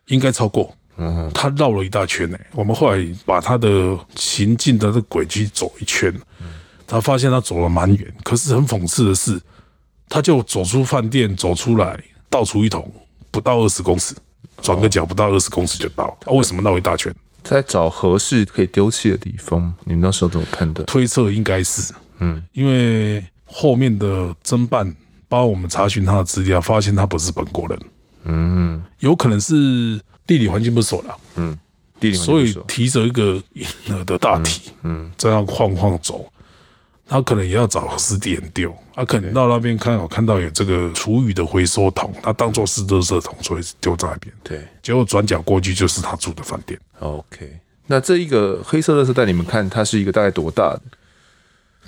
[0.07, 0.75] 应该超过。
[0.97, 2.38] 嗯，他绕了一大圈呢。
[2.53, 6.12] 我们后来把他的行进的这轨迹走一圈，
[6.87, 9.40] 他发现他走了蛮远，可是很讽刺的是，
[10.11, 12.93] 他就走出饭店，走出来倒出一桶
[13.31, 14.14] 不到二十公尺，
[14.61, 16.05] 转个角不到二十公尺就到。
[16.27, 17.14] 啊，为什么绕一大圈？
[17.42, 19.72] 在找合适可以丢弃的地方。
[19.85, 20.85] 你们那时候怎么判断？
[20.87, 24.94] 推测应该是，嗯，因为后面的侦办
[25.29, 27.81] 帮我们查询他的资料，发现他不是本国人，
[28.24, 31.59] 嗯，有可能是地理环境不熟了，嗯，
[31.98, 36.31] 地理环境不熟，所以提着一个婴儿的大体，嗯，这样晃晃走。
[37.11, 44.33] 他可能也要找合适地点丢，他可能到那边看，我看到有这个厨余的回收桶，他当做是垃圾桶，所以丢在那边。
[44.44, 46.79] 对，结果转角过去就是他住的饭店。
[47.01, 50.83] OK，那这一个黑色垃圾袋，你们看它是一个大概多大的？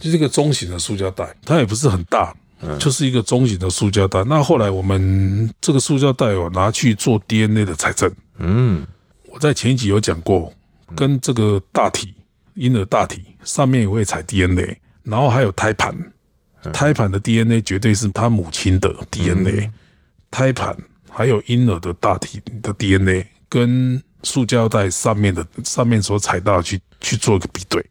[0.00, 4.24] 就是一个中型的塑胶袋，它也不是很大，嗯，就是一个中型的塑胶袋。
[4.24, 8.12] 那后来我们这个塑胶袋有拿去做 DNA 的采证。
[8.38, 8.85] 嗯，
[9.28, 10.52] 我在前一集有讲过，
[10.96, 12.12] 跟这个大体
[12.54, 14.76] 婴儿大体上面也会采 DNA。
[15.04, 15.94] 然后还有胎盘，
[16.72, 19.70] 胎盘的 DNA 绝对是他母亲的 DNA，
[20.30, 20.76] 胎盘
[21.10, 27.84] 还有婴儿的大体的 DNA 跟塑胶袋上面的上面所采到去去做一个比对，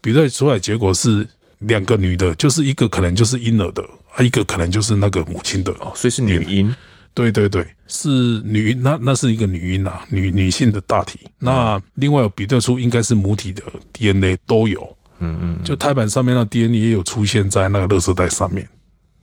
[0.00, 1.26] 比对出来结果是
[1.58, 3.82] 两个女的，就是一个可能就是婴儿的，
[4.14, 6.74] 啊一个可能就是那个母亲的，哦，所以是女婴，
[7.14, 8.08] 对对对，是
[8.44, 14.96] 女，那那是一个女婴啊，女女性的大体，那另外有比对出应该是母体的 DNA 都有。
[15.22, 18.68] 嗯嗯，就胎盘上面的 DNA 也有出现在那个垃圾袋上面，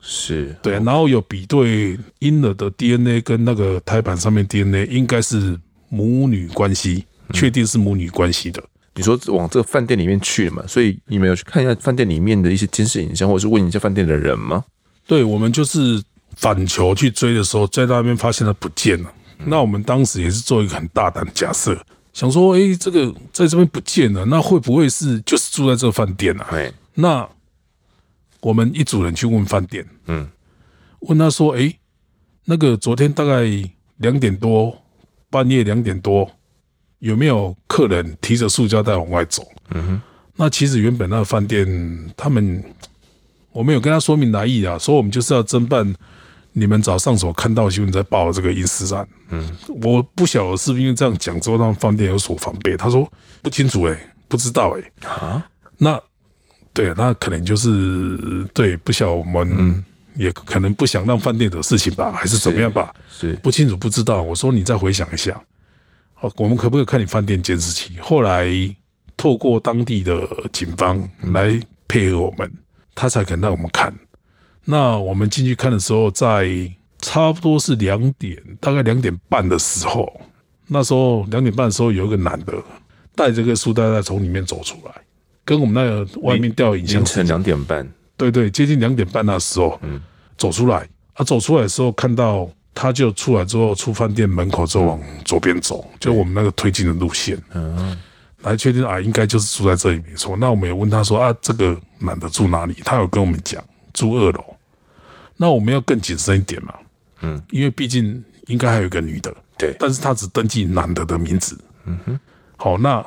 [0.02, 5.60] 是对，然后有比对婴儿的 DNA 跟那个胎盘上面 DNA，应该是
[5.90, 8.64] 母女关系，确定是母女关系的。
[8.96, 10.64] 你说往这个饭店里面去了嘛？
[10.68, 14.64] 所以你们有去看一下饭店里面的一些监视影像，或者是问一下饭店的人吗？
[15.08, 16.02] 对，我们就是
[16.36, 19.12] 反求去追的时候，在那边发现他不见了。
[19.46, 21.78] 那我们当时也是做一个很大胆的假设。
[22.20, 26.48] 想说，哎，这个在这边不见了，那会不会是就是住在这个饭店啊？
[26.52, 27.26] 对，那
[28.42, 30.28] 我们一组人去问饭店，嗯，
[31.00, 31.74] 问他说，哎，
[32.44, 33.46] 那个昨天大概
[34.00, 34.78] 两点多，
[35.30, 36.30] 半夜两点多，
[36.98, 39.48] 有没有客人提着塑胶袋往外走？
[39.70, 40.02] 嗯哼，
[40.36, 41.66] 那其实原本那个饭店
[42.18, 42.62] 他们，
[43.54, 45.96] 我们有跟他说明来意啊，说我们就是要侦办。
[46.52, 49.50] 你们早上所看到新闻在报这个隐私案，嗯，
[49.82, 52.76] 我不晓得是不是因为这样讲之后让饭店有所防备。
[52.76, 53.10] 他说
[53.42, 56.02] 不清楚哎、欸，不知道哎、欸，啊，那
[56.74, 59.84] 对，那可能就是对，不晓得我们
[60.16, 62.94] 也可能不想让饭店的事情吧，还是怎么样吧？
[63.10, 64.22] 是，是不清楚不知道。
[64.22, 65.40] 我说你再回想一下，
[66.14, 67.98] 好，我们可不可以看你饭店监视器？
[68.00, 68.48] 后来
[69.16, 72.52] 透过当地的警方来配合我们，
[72.96, 73.94] 他才肯让我们看。
[74.66, 76.48] 那我们进去看的时候，在
[77.00, 80.12] 差不多是两点，大概两点半的时候，
[80.68, 82.54] 那时候两点半的时候，有一个男的
[83.16, 84.92] 带着个书袋袋从里面走出来，
[85.44, 87.00] 跟我们那个外面吊影像。
[87.00, 90.02] 凌晨两点半，对对，接近两点半那时候，嗯，
[90.38, 90.88] 走出来。
[91.16, 97.98] 他走出来的时候，看到他就出来之后，出饭店门口就往左边走，就我们那个推进的路线，嗯，
[98.44, 100.38] 来确定啊，应该就是住在这里没错。
[100.38, 102.74] 那我们也问他说啊，这个男的住哪里？
[102.86, 103.62] 他有跟我们讲
[104.00, 104.44] 住二楼。
[105.42, 106.74] 那我们要更谨慎一点嘛，
[107.22, 112.20] 嗯，因为毕竟应该还有一个女的，对，但是她只登记男的的名字，嗯哼，
[112.58, 113.06] 好，那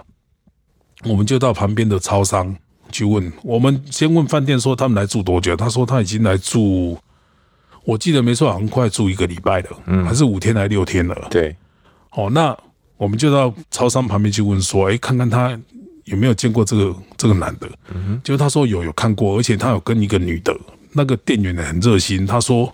[1.05, 2.57] 我们就到旁边的超商
[2.91, 6.99] 去问，我们先问饭店说他们来住多久，他说他已经来住，
[7.85, 11.55] 我记得没错，好像快住一个礼拜了，嗯，还是五天来六天了，对，
[12.09, 12.57] 好，那
[12.97, 15.61] 我们就到超商旁边去问说，哎，看看他
[16.05, 20.57] 有没有见过这个这个男的，嗯哼，结果他说有有看过，而且他有跟一个女的。
[20.95, 22.73] 那个店员呢很热心，他说：“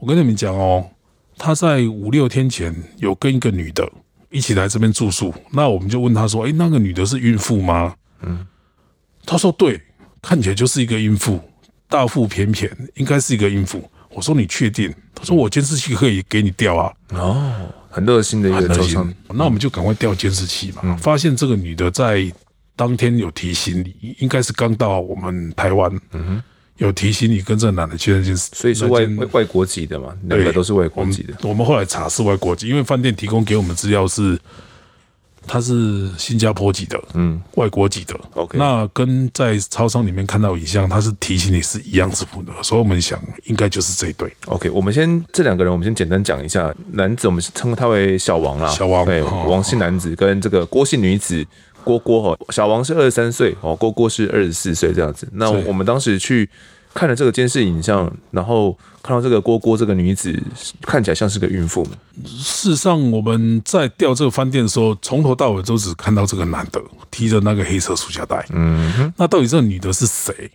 [0.00, 0.90] 我跟你们讲哦，
[1.36, 3.86] 他在五六天前有跟一个女的
[4.30, 5.32] 一起来这边住宿。
[5.52, 8.46] 那我们就问他说：‘哎，那个女的是孕妇吗？’嗯，
[9.26, 9.80] 他说：‘对，
[10.22, 11.40] 看起来就是一个孕妇，
[11.88, 19.14] 大腹便便，应该是一个孕妇。’我说：‘你确定？’他说：‘我监视器可以给你调啊。’哦，很热心的一个超商。
[19.28, 22.32] 那我们就赶快调监视器嘛，发现这个女的在
[22.74, 25.90] 当天有提行李，应该是刚到我们台湾。
[26.12, 26.42] 嗯哼。”
[26.80, 31.34] 有提醒你跟这个男的确认，就是所以是外外国籍的嘛，两个都是外国籍的。
[31.42, 34.38] 我们后来查是外国籍，因为饭店提供给我们资料是
[35.46, 38.18] 他是新加坡籍的，嗯，外国籍的。
[38.32, 44.32] OK，那跟在超商里面看到影像，他是提醒你是一样字符的，所以我们想应该就是这一对。
[44.46, 46.74] OK，我们先这两个人，我们先简单讲一下。
[46.92, 51.44] 男子我们称他为小王啦，小王对，王姓男子跟这个郭姓女子
[51.84, 55.28] 郭郭哈，小王是二十三岁哦，郭郭是二十四岁这样子。
[55.32, 56.48] 那我们当时去。
[56.92, 60.36] 看了这个监视影像，然后看到这个郭郭这个女子
[60.82, 61.86] 看起来像是个孕妇。
[62.26, 68.44] 事实上，我们在调这个饭店的时候，从头到尾都只看到这个男的提着那个黑色塑胶袋。
[68.50, 70.50] 嗯哼，那到底这个女的是谁？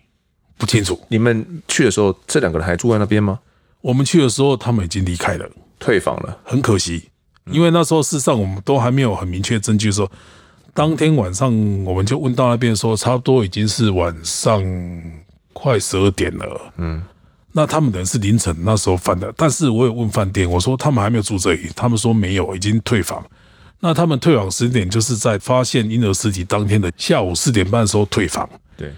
[0.57, 0.99] 不清楚。
[1.07, 3.39] 你们去的时候，这两个人还住在那边吗？
[3.80, 5.49] 我们去的时候，他们已经离开了，
[5.80, 6.38] 退房了。
[6.43, 7.03] 很可惜，
[7.49, 10.11] 因为那时候事实上我们都还没有很明确证据说
[10.76, 11.49] 当天晚上
[11.86, 14.61] 我们就问到那边说，差不多已经是晚上
[15.53, 16.73] 快十二点了。
[16.76, 17.01] 嗯，
[17.53, 23.26] 那他们等于是凌晨那时候翻的，但是我有问饭店，我说他们还没有住这里，他们说没有，已经退房。
[23.80, 28.49] 那他们退房时间点就是在发现婴儿尸体当天的下午四点半的时候退房。
[28.76, 28.91] 对，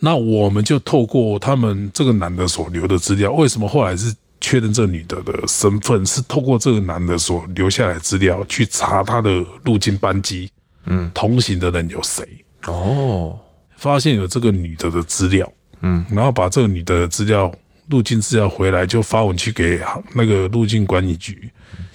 [0.00, 6.04] 那我们就透过他们这个男的所留的资料，为什么后来是确认这女的的身份？
[6.04, 9.30] 是透过这个男的所留下来资料去查他的
[9.64, 10.50] 入境班机，
[10.90, 12.22] 嗯，同行的人有谁？
[12.66, 13.38] 哦，
[13.76, 17.50] 发现有这个女的的资料，嗯，然后把这个女的资料
[17.88, 19.80] 入境资料回来，就发文去给
[20.14, 21.50] 那个入境管理局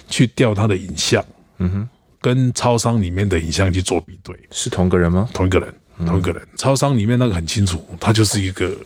[0.08, 1.24] 去调她的影像，
[1.58, 1.88] 嗯哼。
[2.18, 5.28] 跟超商里面的影像去做比对，是同个人吗？
[5.32, 5.72] 同一个人，
[6.04, 6.42] 同一个人。
[6.42, 8.76] 嗯、超商里面那个很清楚，她就是一个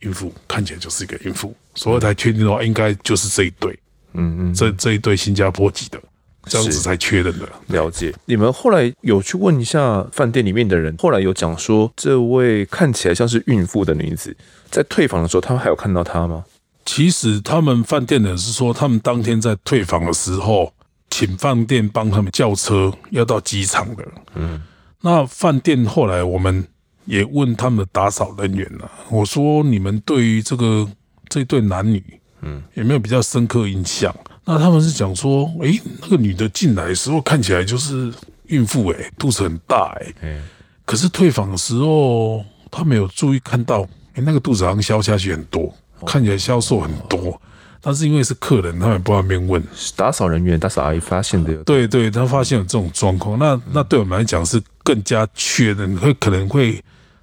[0.00, 3.78] 孕妇，看起来就是一个孕妇，所以才确定的话，应该就是这一对。
[4.14, 6.02] 嗯嗯，这这一对新加坡籍的，
[6.44, 7.48] 这样子才确认的。
[7.68, 8.14] 了解。
[8.26, 14.36] 你们后来有去问一下饭店里面的人，后来有讲说，这位看起来像是孕妇的女子，
[14.70, 16.44] 在退房的时候，他们还有看到她吗？
[16.84, 20.72] 其实他们饭店的人是说，他们当天在退房的时候。
[21.14, 24.02] 请饭店帮他们叫车，要到机场的。
[24.34, 24.62] 嗯，
[25.02, 26.66] 那饭店后来我们
[27.04, 28.90] 也问他们的打扫人员了。
[29.10, 30.88] 我说：“你们对于这个
[31.28, 32.02] 这对男女，
[32.40, 38.12] 嗯，有没有比较深刻印象？”那他们是讲说：“诶，那个女的进来的时候看起来就是
[38.46, 40.40] 孕妇，诶，肚子很大，诶，
[40.84, 43.82] 可是退房的时候，他没有注意看到，
[44.14, 45.72] 诶，那个肚子好像消下去很多，
[46.06, 47.40] 看起来消瘦很多。”
[47.84, 49.60] 但是因为是客人，他们不方便问
[49.96, 51.52] 打扫人员、打扫阿姨发现的。
[51.64, 56.80] 对对，他发现有这种状况，那那对我们来讲是更加确认，会可能会，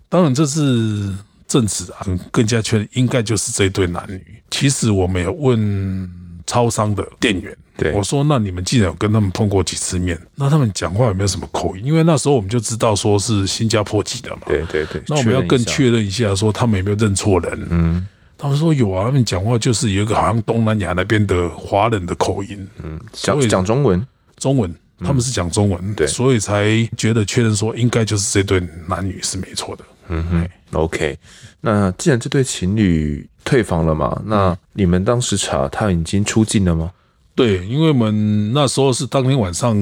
[0.09, 1.15] 当然这是
[1.47, 1.99] 证实啊，
[2.29, 4.21] 更加确认应该就是这对男女。
[4.51, 6.11] 其实我们有问
[6.49, 11.85] 超商的店员，对我说：“那你们既然有跟他们碰过几次面，那他们讲话有没有什么口音？
[11.85, 14.41] 因为那时候我们就知道说是新加坡籍的嘛。
[14.47, 17.67] 对对对，那我们要更确认一下，说他们有没有认错人？
[17.69, 18.07] 嗯。”
[18.41, 31.17] 他们说有啊，他们讲话就是有一个好像东南亚那边的华人的口音，嗯，讲讲中文，中文，他们是讲中文，对，所以才觉得确认说应该就是这对男女是没错的，嗯哼，OK。
[31.59, 36.91] 那既然这对情侣退房了嘛，那你们当时查他已经出境了吗？
[37.33, 39.75] 对，因为我们那时候是当天晚上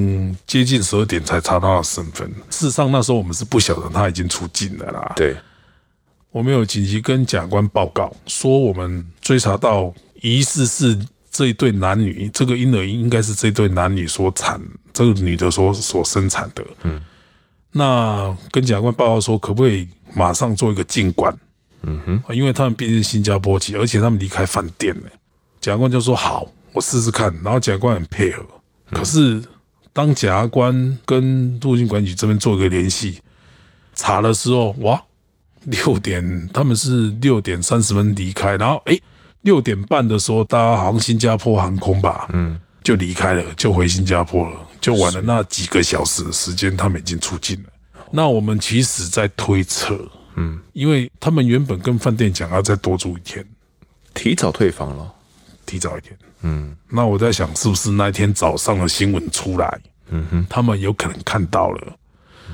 [0.46, 5.36] 接近十二点才查到他的身份，事实上那时候我们是不晓得他已经出境了啦，对。
[6.30, 9.92] 我们有紧急跟检察官报告说，我们追查到
[10.22, 10.98] 疑似是
[11.30, 14.58] 这一对男女，这个婴儿应该是这对男女所产，
[14.94, 16.64] 这个女的所所生产的。
[16.84, 17.02] 嗯，
[17.72, 21.36] 那跟检察官报告说，可不可以马上做一个进馆？
[21.82, 25.02] 嗯哼，因为他们毕竟是新加坡籍，而且他们离开饭店了。
[25.60, 27.32] 检察官就说好，我试试看。
[27.42, 28.44] 然后检察官很配合。
[28.90, 29.42] 可是
[29.92, 33.20] 当检察官跟入境管理局这边做一个联系
[33.94, 35.02] 查的时候，哇！
[35.64, 38.98] 六点，他们是六点三十分离开，然后哎，
[39.42, 47.68] 六点半的时候，大家好像新加坡航空吧，嗯，就离开了，就回新加坡了，就晚了那几个小时的时间，他们已经出境了。
[48.10, 50.08] 那我们其实在推测，
[50.38, 53.44] 嗯，因为他们原本跟饭店讲要再多住一天，
[54.14, 55.12] 提早退房了，
[55.66, 59.80] 提早一天，嗯，那我在想，是不是那一天早上的新闻出来，
[60.10, 61.92] 嗯哼，他们有可能看到了，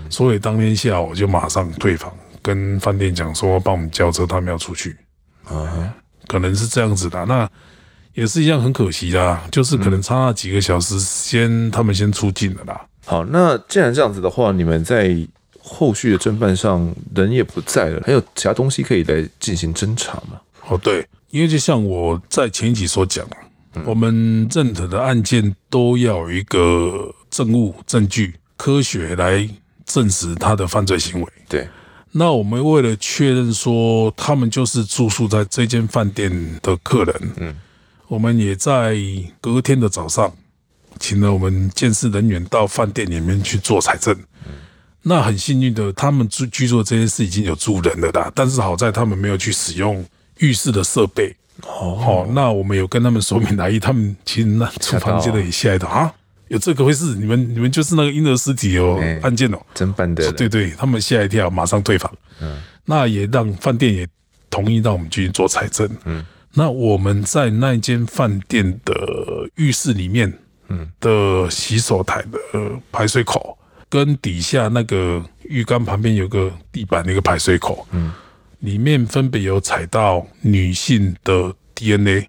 [0.09, 2.12] 所以当天下午就马上退房。
[2.43, 4.95] 跟饭店讲说帮我们叫车，他们要出去，
[5.45, 5.95] 啊，
[6.26, 7.24] 可能是这样子的。
[7.24, 7.49] 那
[8.12, 12.87] 也是一样很可惜的，就是可能差那几个小时先他们先出境了啦。
[13.07, 15.16] 好，那既然这样子的话，你们在
[15.66, 20.38] 后续的侦办上人也不在了，还有其他东西可以来进行侦查吗？
[20.68, 23.26] 哦，对，因为就像我在前一集所讲，
[23.86, 29.48] 我们任何的案件都要有一个证物证据科学来
[29.86, 31.28] 证实他的犯罪行为。
[31.48, 31.66] 对。
[32.12, 36.30] 那我们为了确认说他们就是住宿在这间饭店
[36.62, 37.56] 的客人，嗯，
[38.06, 38.96] 我们也在
[39.40, 40.32] 隔天的早上，
[41.00, 44.14] 请了我们监视人员到饭店里面去做采证。
[44.46, 44.52] 嗯，
[45.05, 50.05] 那很幸运的，他们居居住的这件事已经有住人了啦，但是好在他们没有去使用
[50.38, 51.36] 浴室的设备。
[51.62, 56.12] 哦，好，那我们有跟他们说明来意，他们其实那厨房间的也吓到啊。
[56.48, 57.14] 有这个回事？
[57.14, 62.12] 你们你们就是那个婴儿尸体哦，欸、案件哦，真办的，对对，他们吓一跳，马上退房。
[62.40, 64.07] 嗯，那也让饭店也
[64.50, 65.88] 同意让我们继续做财政。
[66.05, 68.94] 嗯，那我们在那间饭店的
[69.57, 70.32] 浴室里面，
[70.68, 72.38] 嗯，的洗手台的
[72.92, 73.57] 排水口
[73.95, 78.11] 跟底下那个浴缸旁边有个地板那个排水口，嗯，
[78.59, 82.26] 里面分别有采到女性的 DNA，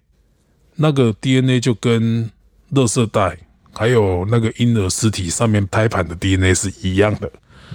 [0.76, 2.30] 那个 DNA 就跟
[2.72, 3.36] 垃圾袋。
[3.72, 7.28] 还有那个婴儿尸体上面胎盘的 DNA 是一样的，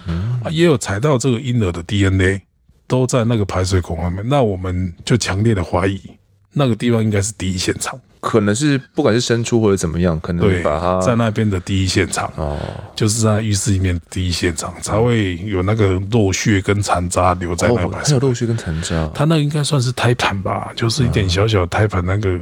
[0.08, 2.42] 嗯、啊，也有采到这个婴儿的 DNA，
[2.88, 4.26] 都在那个排水孔外面。
[4.26, 6.00] 那我们就强烈的怀疑，
[6.54, 8.00] 那个地方应该是第一现场。
[8.22, 12.56] 可能是不管是伸出或者怎么样，可能把它在那边的第一现场哦，
[12.96, 17.92] 就是在浴室里面第一现场才会有那个漏血跟残渣留在那边。
[17.92, 22.40] 还有漏血跟残渣，它那应该算是胎盘吧，就是一点小小的胎盘那个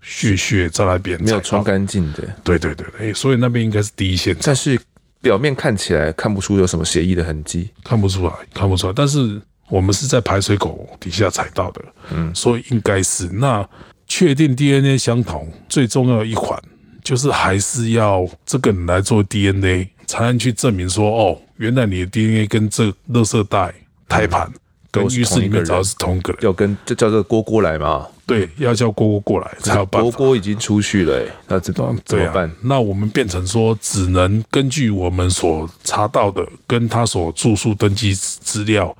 [0.00, 2.22] 血血在那边没有冲干净的。
[2.44, 4.42] 对对对对，所以那边应该是第一现场。
[4.46, 4.80] 但是
[5.20, 8.92] 表面看起来看不出有什么血液的痕迹，看不出来，看不出来。
[8.94, 13.68] 但是我们是在排水口底下踩到的，嗯，所以应该是那。
[14.08, 16.60] 确定 DNA 相同，最重要的一环
[17.04, 23.72] 就是还是要这个人来做 DNA，才能去证明说，哦，原来你的 DNA 跟这垃圾袋、
[24.08, 24.50] 胎盘
[24.90, 28.06] 跟浴室里面找的是同一个人，要跟就叫这个锅锅来嘛？
[28.26, 30.10] 对，要叫锅锅过来才有办法。
[30.10, 32.50] 锅锅已经出去了，那这怎怎么办？
[32.62, 38.94] 那我们变成说，只能根据我们所查到的，跟他所住宿登记资料。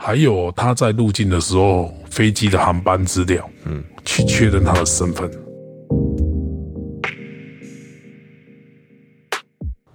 [0.00, 5.28] 还有他在入境的时候飞机的航班资料，嗯，去确认他的身份。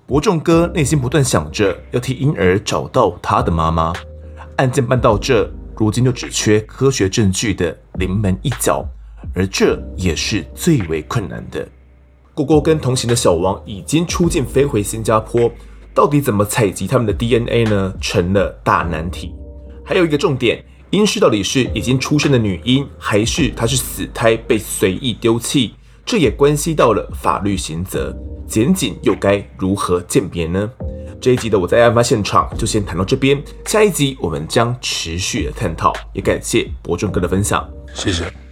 [0.05, 3.93] 伯仲哥内心不断想着要替婴儿找到他的妈妈。
[4.57, 8.85] 案件办到这，如今就只缺科学证据的临门一脚，
[9.33, 11.65] 而这也是最为困难的。
[12.33, 15.49] 郭郭跟同行的小王已经出境飞回新加坡，
[15.93, 17.93] 到底怎么采集他们的 DNA 呢？
[18.01, 19.33] 成了大难题。
[19.85, 25.73] 还有一个重点，婴尸到底是已经出生的女婴，还是她是死胎被随意丢弃？
[26.05, 28.15] 这也关系到了法律刑责，
[28.47, 30.69] 检警又该如何鉴别呢？
[31.21, 35.93] 这一集的我在案发现场就先谈到这边，下一集我们将持续的探讨。
[36.13, 38.42] 也感谢博仲哥的分享，谢谢。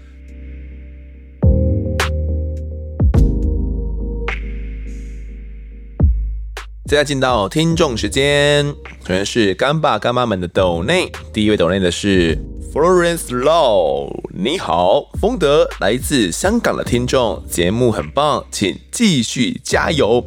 [6.92, 12.38] 接下来进到听众时间，首先是干爸干妈们的抖内，第一位抖内的是
[12.74, 20.22] Florence Law，你好，丰德来自香港的听众，节目很棒，请继续加油，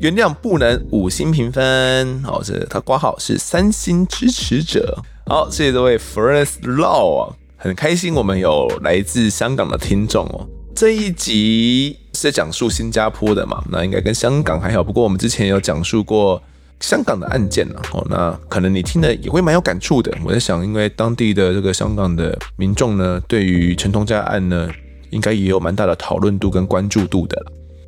[0.00, 10.48] 原谅不能五星评分，好，这他挂号是三星支持者，好，谢谢这位 Florence Law 啊，很开心我们有来自香港的听众哦。
[10.74, 13.62] 这一集是在讲述新加坡的嘛？
[13.70, 14.82] 那应该跟香港还好。
[14.82, 16.42] 不过我们之前有讲述过
[16.80, 18.04] 香港的案件了哦。
[18.10, 20.12] 那可能你听了也会蛮有感触的。
[20.24, 24.68] 我在想，因为当地的这个香港的民众呢，对于陈同佳案呢，
[25.10, 27.40] 应该也有蛮大的讨论度跟关注度的。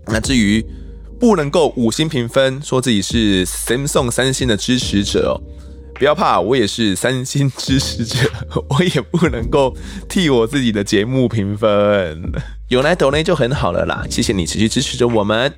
[0.07, 0.65] 那至于
[1.19, 5.35] 不能够五星评分，说自己是 Samsung 三星的支持者哦。
[6.01, 8.17] 不要怕，我也是三星支持者，
[8.71, 9.77] 我也不能够
[10.09, 12.33] 替我自己的节目评分。
[12.69, 15.53] 有来抖内就很好了啦，谢谢你持续支持着我们。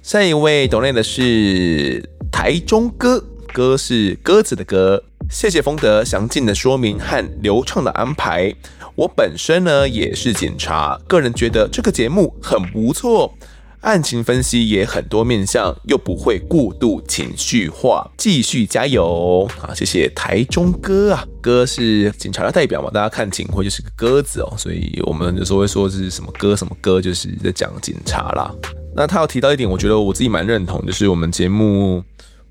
[0.00, 8.54] 下一位抖内的是台中哥，哥是鸽子的哥，谢谢丰德详尽的说明和流畅的安排。
[8.94, 13.36] 我本身呢也是警察，个人觉得这个节目很不错。
[13.82, 19.74] 案情分析也很多面向，又不会过度情绪化，继续加油啊！
[19.74, 28.54] 谢谢台中哥啊，哥是警察的代表嘛，大家看警徽就是个鸽子哦，所以我们有时候会说是什么哥什么哥，就是在讲警察啦。
[28.94, 32.04] 那他有提到一点，我觉得我自己蛮认同，就是我们节目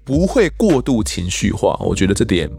[0.04, 2.50] 不会过度情绪化，我觉得这点。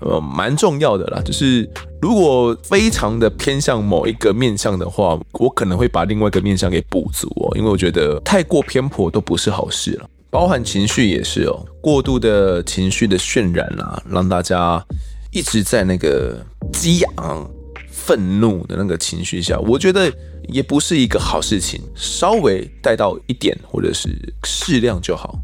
[0.00, 1.68] 呃，蛮重要的啦，就是
[2.00, 14.82] 如果非常的偏向某一个面向的话，我可能会把另外一个面向给补足哦，因为我觉得太过偏颇都不是好事了，包含情绪也是哦，过度的情绪的渲染啦，让大家
[15.30, 16.42] 一直在那个
[16.72, 17.48] 激昂、
[17.90, 20.10] 愤怒的那个情绪下，我觉得
[20.48, 24.08] 也不是一个好事情，稍微带到一点或者是
[24.44, 25.38] 适量就好。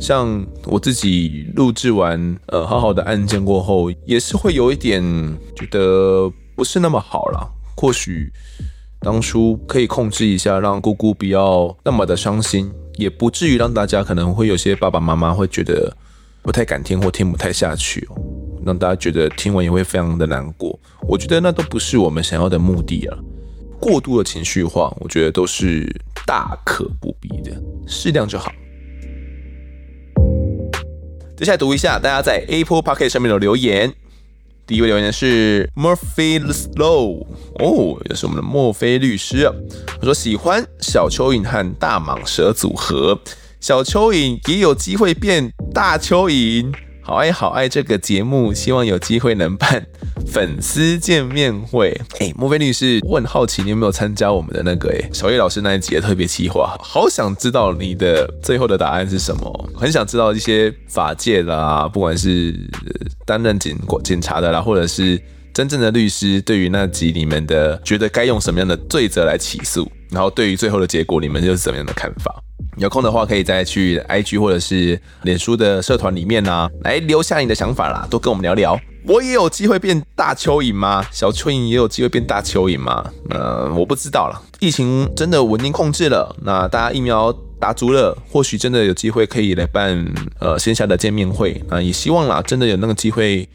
[0.00, 5.02] 像我自己录制完呃好好的案件过后，也是会有一点
[5.54, 7.48] 觉得不是那么好啦。
[7.76, 8.32] 或许
[9.00, 15.96] 当初可以控制一下，让姑姑不要那么的伤心，也不至于让大家可能会有些爸爸妈妈会觉得
[16.42, 18.16] 不太敢听或听不太下去哦，
[18.64, 20.78] 让大家觉得听完也会非常的难过。
[21.08, 23.18] 我觉得那都不是我们想要的目的啊。
[23.80, 25.92] 过度的情绪化，我觉得都是
[26.24, 27.50] 大可不必的，
[27.84, 28.52] 适量就好。
[31.34, 33.92] 接下来读一下大家在 Apple p o c k e t 上面的留言。
[34.66, 37.26] 第一位留言是 Murphy Slow，
[37.58, 39.52] 哦，也是我们的墨菲律师啊。
[39.86, 43.18] 他说喜欢小蚯蚓和大蟒蛇组合，
[43.60, 46.72] 小蚯蚓也有机会变大蚯蚓。
[47.04, 49.84] 好爱好爱这个节目，希望有机会能办
[50.24, 52.00] 粉丝见面会。
[52.20, 56.76] 哎，莫非律师，我很好奇你有没有参加我们的那个哎小叶老师那一集的特别企划？
[56.80, 59.70] 好想知道你的最后的答案是什么？
[59.74, 62.54] 很想知道一些法界的啊，不管是
[63.26, 65.20] 担任警警察的啦，或者是
[65.52, 72.40] 真正的律师，对于那集里面的觉得该用什么样的罪责来起诉，然后对于最后的结果，你们又是怎么样的看法？
[72.76, 78.78] 有空的话，可以再去 IG 或者是脸书的社团里面啊，来留下你的想法啦，多跟我们聊聊。
[79.04, 81.04] 我也有机会变大蚯蚓吗？
[81.10, 83.04] 小蚯蚓也有机会变大蚯蚓吗？
[83.30, 84.40] 呃，我不知道了。
[84.60, 90.06] 疫情真的稳定控制了，那大家疫苗打足了，或许真的有机会可以来办
[90.38, 91.60] 呃线下的见面会。
[91.68, 93.48] 那也希望啦，真的有那个机会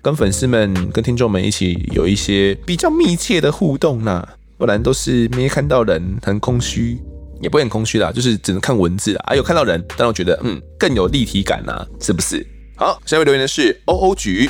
[0.00, 6.98] 跟粉丝们、跟听众们一起有一些比较密切的互动呢，不然都是没看到人，很空虚。
[7.44, 9.36] 也不会很空虚啦，就是只能看文字啊。
[9.36, 12.44] 有看到人，但我觉得嗯更有立体感呐、啊，是不是？
[12.76, 14.48] 好，下一位留言的是欧欧菊，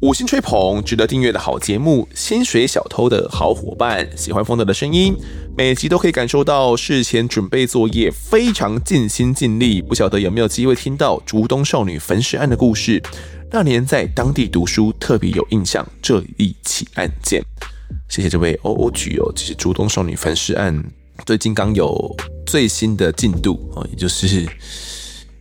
[0.00, 5.14] 五星吹捧，值得订阅的好节目，薪水小偷的好伙伴，喜欢风德的声音，
[5.58, 9.82] 每集都可以感受到事前准备作业非常尽心尽力。
[9.82, 13.02] 不晓得有没有机会听到竹东少女焚尸案的故事？
[13.50, 17.42] 那年在当地读书，特别有印象这一起案件。
[18.08, 20.82] 谢谢这位欧欧菊哦，其实竹东少女焚尸案。
[21.26, 22.16] 最近刚有
[22.46, 24.46] 最新的进度啊，也就是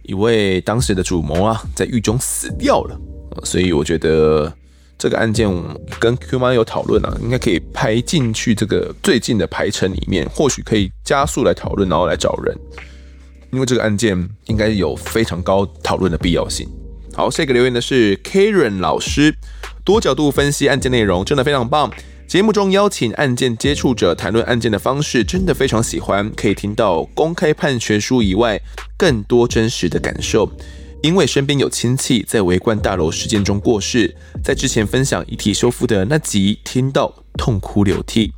[0.04, 3.00] 一位当时的主谋啊，在狱中死掉了，
[3.44, 4.52] 所以我觉得
[4.98, 5.50] 这个案件
[6.00, 12.58] 跟 Q 妈有讨论啊，应该可以排进去这个最近的排程里面，或许可以加速来讨论，然后来找人，
[13.52, 16.68] 因为这个案件应该有非常高讨论的必要性。
[17.14, 19.36] 好，下一个留言的是 Karen 老师，
[19.84, 21.92] 多角度分析案件内容，真的非常棒。
[22.30, 26.32] 节目中邀请案件接触者谈论案件的方式，真的非常喜欢。
[26.36, 28.62] 可以听到公开判决书以外
[28.96, 30.48] 更多真实的感受。
[31.02, 38.32] 因为身边有亲戚在维冠大楼事件中过世，在之前分享遗体修复的那集，听到痛哭流涕。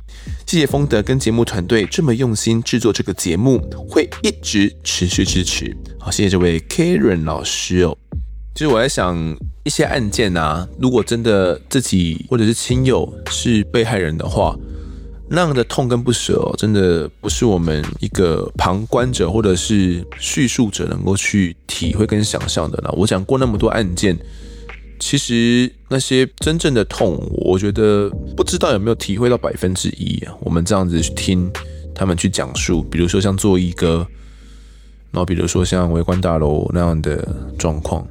[0.46, 5.76] 谢谢丰德跟节目团队这么用心制作这个节目，会一直持续支持。
[6.00, 7.98] 好，谢谢这位 Karen 老师哦。
[8.54, 9.16] 其实我在想，
[9.64, 14.54] 一些案件啊，如果真的自己或者是亲友是被害人的话，
[15.30, 22.92] 那样的痛跟不舍，真的不是我们一个旁观者或者是叙述者能够去体会跟想象的了。
[22.92, 24.14] 我讲过那么多案件，
[25.00, 30.22] 其实那些真正的痛，我觉得不知道有没有体会到百分之一。
[30.40, 31.50] 我们这样子去听
[31.94, 34.06] 他们去讲述，比如说像做一哥，
[35.10, 37.26] 然后比如说像围观大楼那样的
[37.58, 38.06] 状况。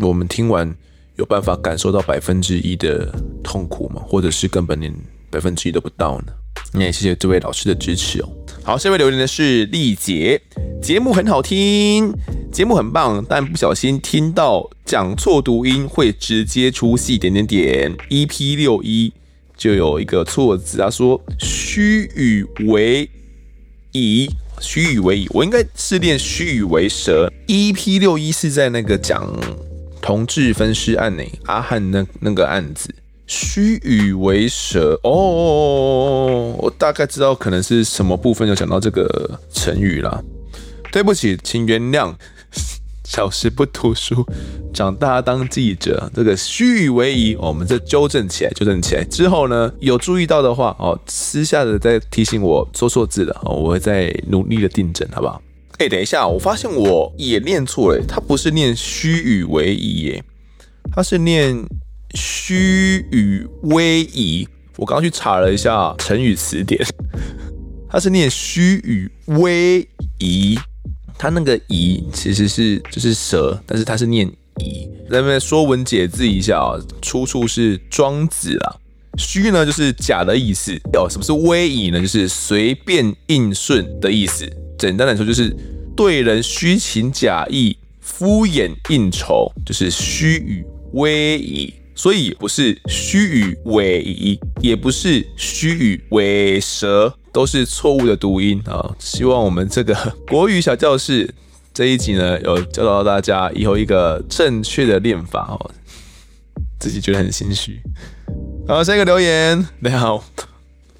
[0.00, 0.74] 我们听完
[1.16, 3.12] 有办法感受到百分之一的
[3.42, 4.02] 痛苦吗？
[4.06, 4.92] 或者是根本连
[5.30, 6.32] 百分之一都不到呢？
[6.74, 8.28] 那也谢谢这位老师的支持哦。
[8.62, 10.40] 好，下面留言的是丽姐，
[10.80, 12.12] 节目很好听，
[12.50, 17.94] 节目很棒，但不小心听到讲错读音会直接出戏点点点。
[18.08, 19.12] EP 六一
[19.56, 23.08] 就有一个错字，他说虚与为
[23.92, 24.30] 夷，
[24.60, 27.30] 虚与为夷，我应该是念虚与为蛇。
[27.48, 29.28] EP 六一是在那个讲。
[30.02, 31.22] 同志分尸案呢？
[31.44, 32.92] 阿汉那那个案子，
[33.26, 40.20] 虚与为蛇哦，我大概知道可能是什么部分有讲到这个成语啦。
[40.90, 42.12] 对不起，请原谅。
[43.04, 44.24] 小时不读书，
[44.72, 46.10] 长大当记者。
[46.14, 55.42] 这个虚与为夷，我们这纠正起来，纠正起来之后呢，有注意到的话哦，私下的再提醒我说错字了哦，我会再努力的订正，好不好？
[55.78, 60.24] 哎，等一下，我发现我也念错了，它不是念虚与为夷耶，
[60.92, 61.56] 它是念
[62.14, 64.46] 虚与微夷。
[64.76, 66.80] 我刚刚去查了一下成语词典，
[67.90, 69.86] 它是念虚与微
[70.18, 70.58] 夷，
[71.18, 74.26] 它那个夷其实是就是蛇，但是它是念
[74.60, 74.88] 夷。
[75.10, 78.76] 在那边说文解字一下啊，出处是庄子啦。
[79.18, 82.00] 虚呢就是假的意思，哦，什么是微夷呢？
[82.00, 84.50] 就是随便应顺的意思。
[84.82, 85.54] 简单来说，就是
[85.94, 90.64] 对人虚情假意、敷衍应酬，就是虚与
[90.94, 91.74] 委蛇。
[91.94, 98.92] 所以不是虚与委蛇，也不是虚与委蛇，都是错误的读音啊！
[98.98, 99.94] 希望我们这个
[100.26, 101.32] 国语小教室
[101.72, 105.70] 这一集呢，有教导到大家以后一个正确的练法哦。
[106.80, 107.80] 自己觉得很心虚。
[108.66, 110.24] 好，下一个留言，你好。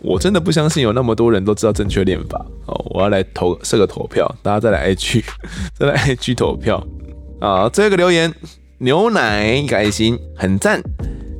[0.03, 2.75] 我真的不相信有那么多人都知道正确练法哦！
[2.91, 5.23] 我要来投设个投票，大家再来 IG，
[5.79, 6.85] 再来 IG 投票
[7.41, 7.69] 啊！
[7.73, 8.35] 这个留言，
[8.79, 10.83] 牛奶开心很赞，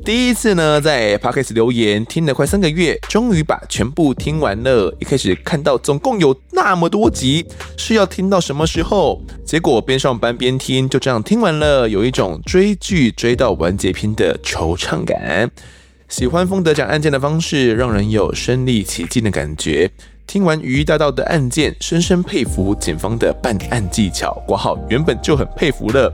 [0.05, 4.95] 第一次呢，在 Podcast 留言听了快三个月，终于把全部听完了。
[4.99, 7.45] 一开始看到总共有那么多集，
[7.77, 9.21] 是要听到什么时候？
[9.45, 15.51] 结果边上班边听，就这样听完了，有一种追剧追到完结篇的惆怅感。
[16.13, 19.89] 喜欢丰德讲案件的方式，让人有身临其境的感觉。
[20.27, 24.31] 听完《雨衣大道》的案件，深深佩服警方的办案技巧。
[24.45, 26.13] 括号原本就很佩服了。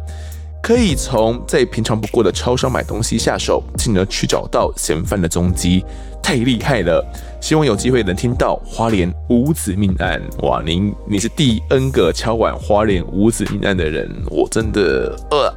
[0.63, 5.83] 可以从再平常不过的超商买东西下手，进而去找到嫌犯的踪迹，
[6.23, 7.05] 太厉害了！
[7.41, 10.21] 希望有机会能听到花莲五子命案。
[10.43, 15.53] 哇，您你是第 N 个敲碗花莲五子命案的人，我真的呃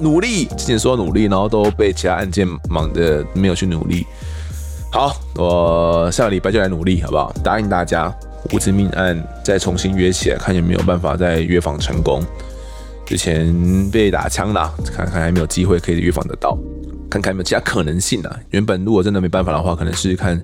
[0.00, 4.06] 努力，之前说努力，然后都被其他案件忙的没有去努力。
[4.92, 7.32] 好，我下个礼拜就来努力，好不好？
[7.44, 8.12] 答应大家，
[8.52, 12.22] 五子命案再重新约起来，看有没有办法再约访成功。
[13.06, 16.56] 之前被打枪了，看看还没有机会可以预防得到，
[17.10, 18.36] 看看有没有其他可能性啊。
[18.50, 20.40] 原本如果真的没办法的话，可能是看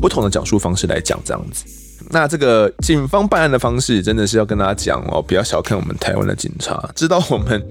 [0.00, 1.64] 不同的讲述方式来讲这样子。
[2.10, 6.82] 那这个警方办案的方式，真的是要跟大家讲哦，不要小看我们台湾的警察。
[6.94, 7.62] 知道我们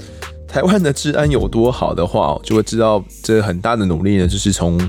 [0.48, 4.80] 台湾的治安有多好的话，就会知道这很大的努力呢，就是从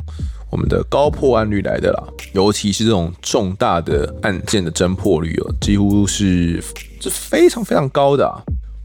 [0.51, 2.03] 我们的高破案率来的啦。
[2.33, 6.63] 尤其是这种重大的案件的侦破率哦，几乎是
[7.01, 8.31] 是非常非常高的。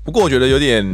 [0.03, 0.85] 不过我觉得有点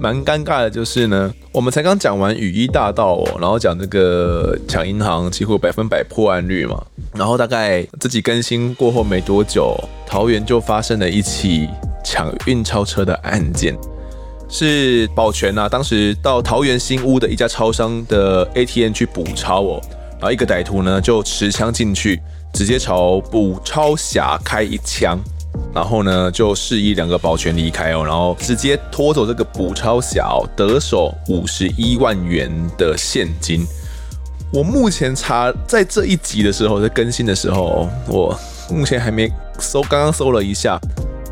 [0.00, 6.82] 蛮尴尬的，就是呢，我们才刚讲完雨衣大盗哦，然后讲这个抢银行几乎百分百破案率嘛，
[7.12, 9.76] 然后大概自己更新过后没多久，
[10.06, 11.68] 桃园就发生了一起
[12.02, 13.76] 抢运钞车的案件，
[14.48, 19.80] 是保全啊，当时到桃园新屋的一家超商的 ATM 去补钞哦，
[20.12, 22.18] 然后一个歹徒呢就持枪进去，
[22.54, 25.18] 直接朝补钞侠开一枪。
[25.74, 33.64] 然后呢，就示意两个保全离开哦，然后直接拖走这个补钞侠，得手五十一万元的现金。
[34.52, 38.36] 我目前查在这一集的时候，在更新的时候，我
[38.68, 39.30] 目前还没
[39.60, 40.76] 搜，刚刚搜了一下，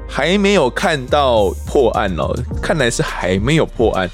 [0.09, 4.09] 还没有看到破案哦，看来是还没有破案。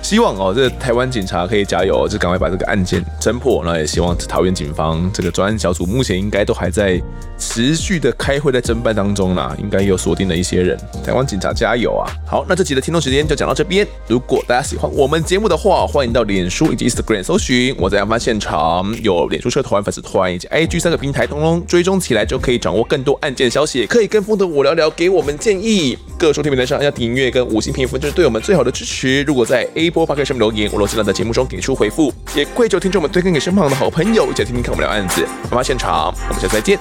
[0.00, 3.64] 希望哦，这台湾警察可以加油，就赶快把这个案件侦破。
[3.64, 7.02] 那也希望桃园警方这个专案小组目前应该都还在
[7.38, 10.76] 持续的开会，在侦办当中啦，应该有锁定了一些人。
[11.04, 12.08] 台湾警察加油啊！
[12.26, 13.86] 好，那这集的听众时间就讲到这边。
[14.08, 25.96] 如果大家喜欢我们节目的话，欢迎到脸书以及 Instagram 搜寻我在案发现场，有脸书社团、粉丝团以及 IG 三个平台，通通追踪起来就可以掌握更多案件消息，可以跟风的我聊聊，给我们建议。
[26.18, 29.22] 各收听平台上要订阅跟五星评分，就是对我们最好的支持。
[29.24, 32.12] 如果在 A 播 Podcast 上面留言，我都尽量在节目中给出回复。
[32.34, 35.22] 也跪求听众们推荐给身旁的好朋友，一起来听听看我们聊案子。
[35.24, 36.78] 案发现场，我们下次再见。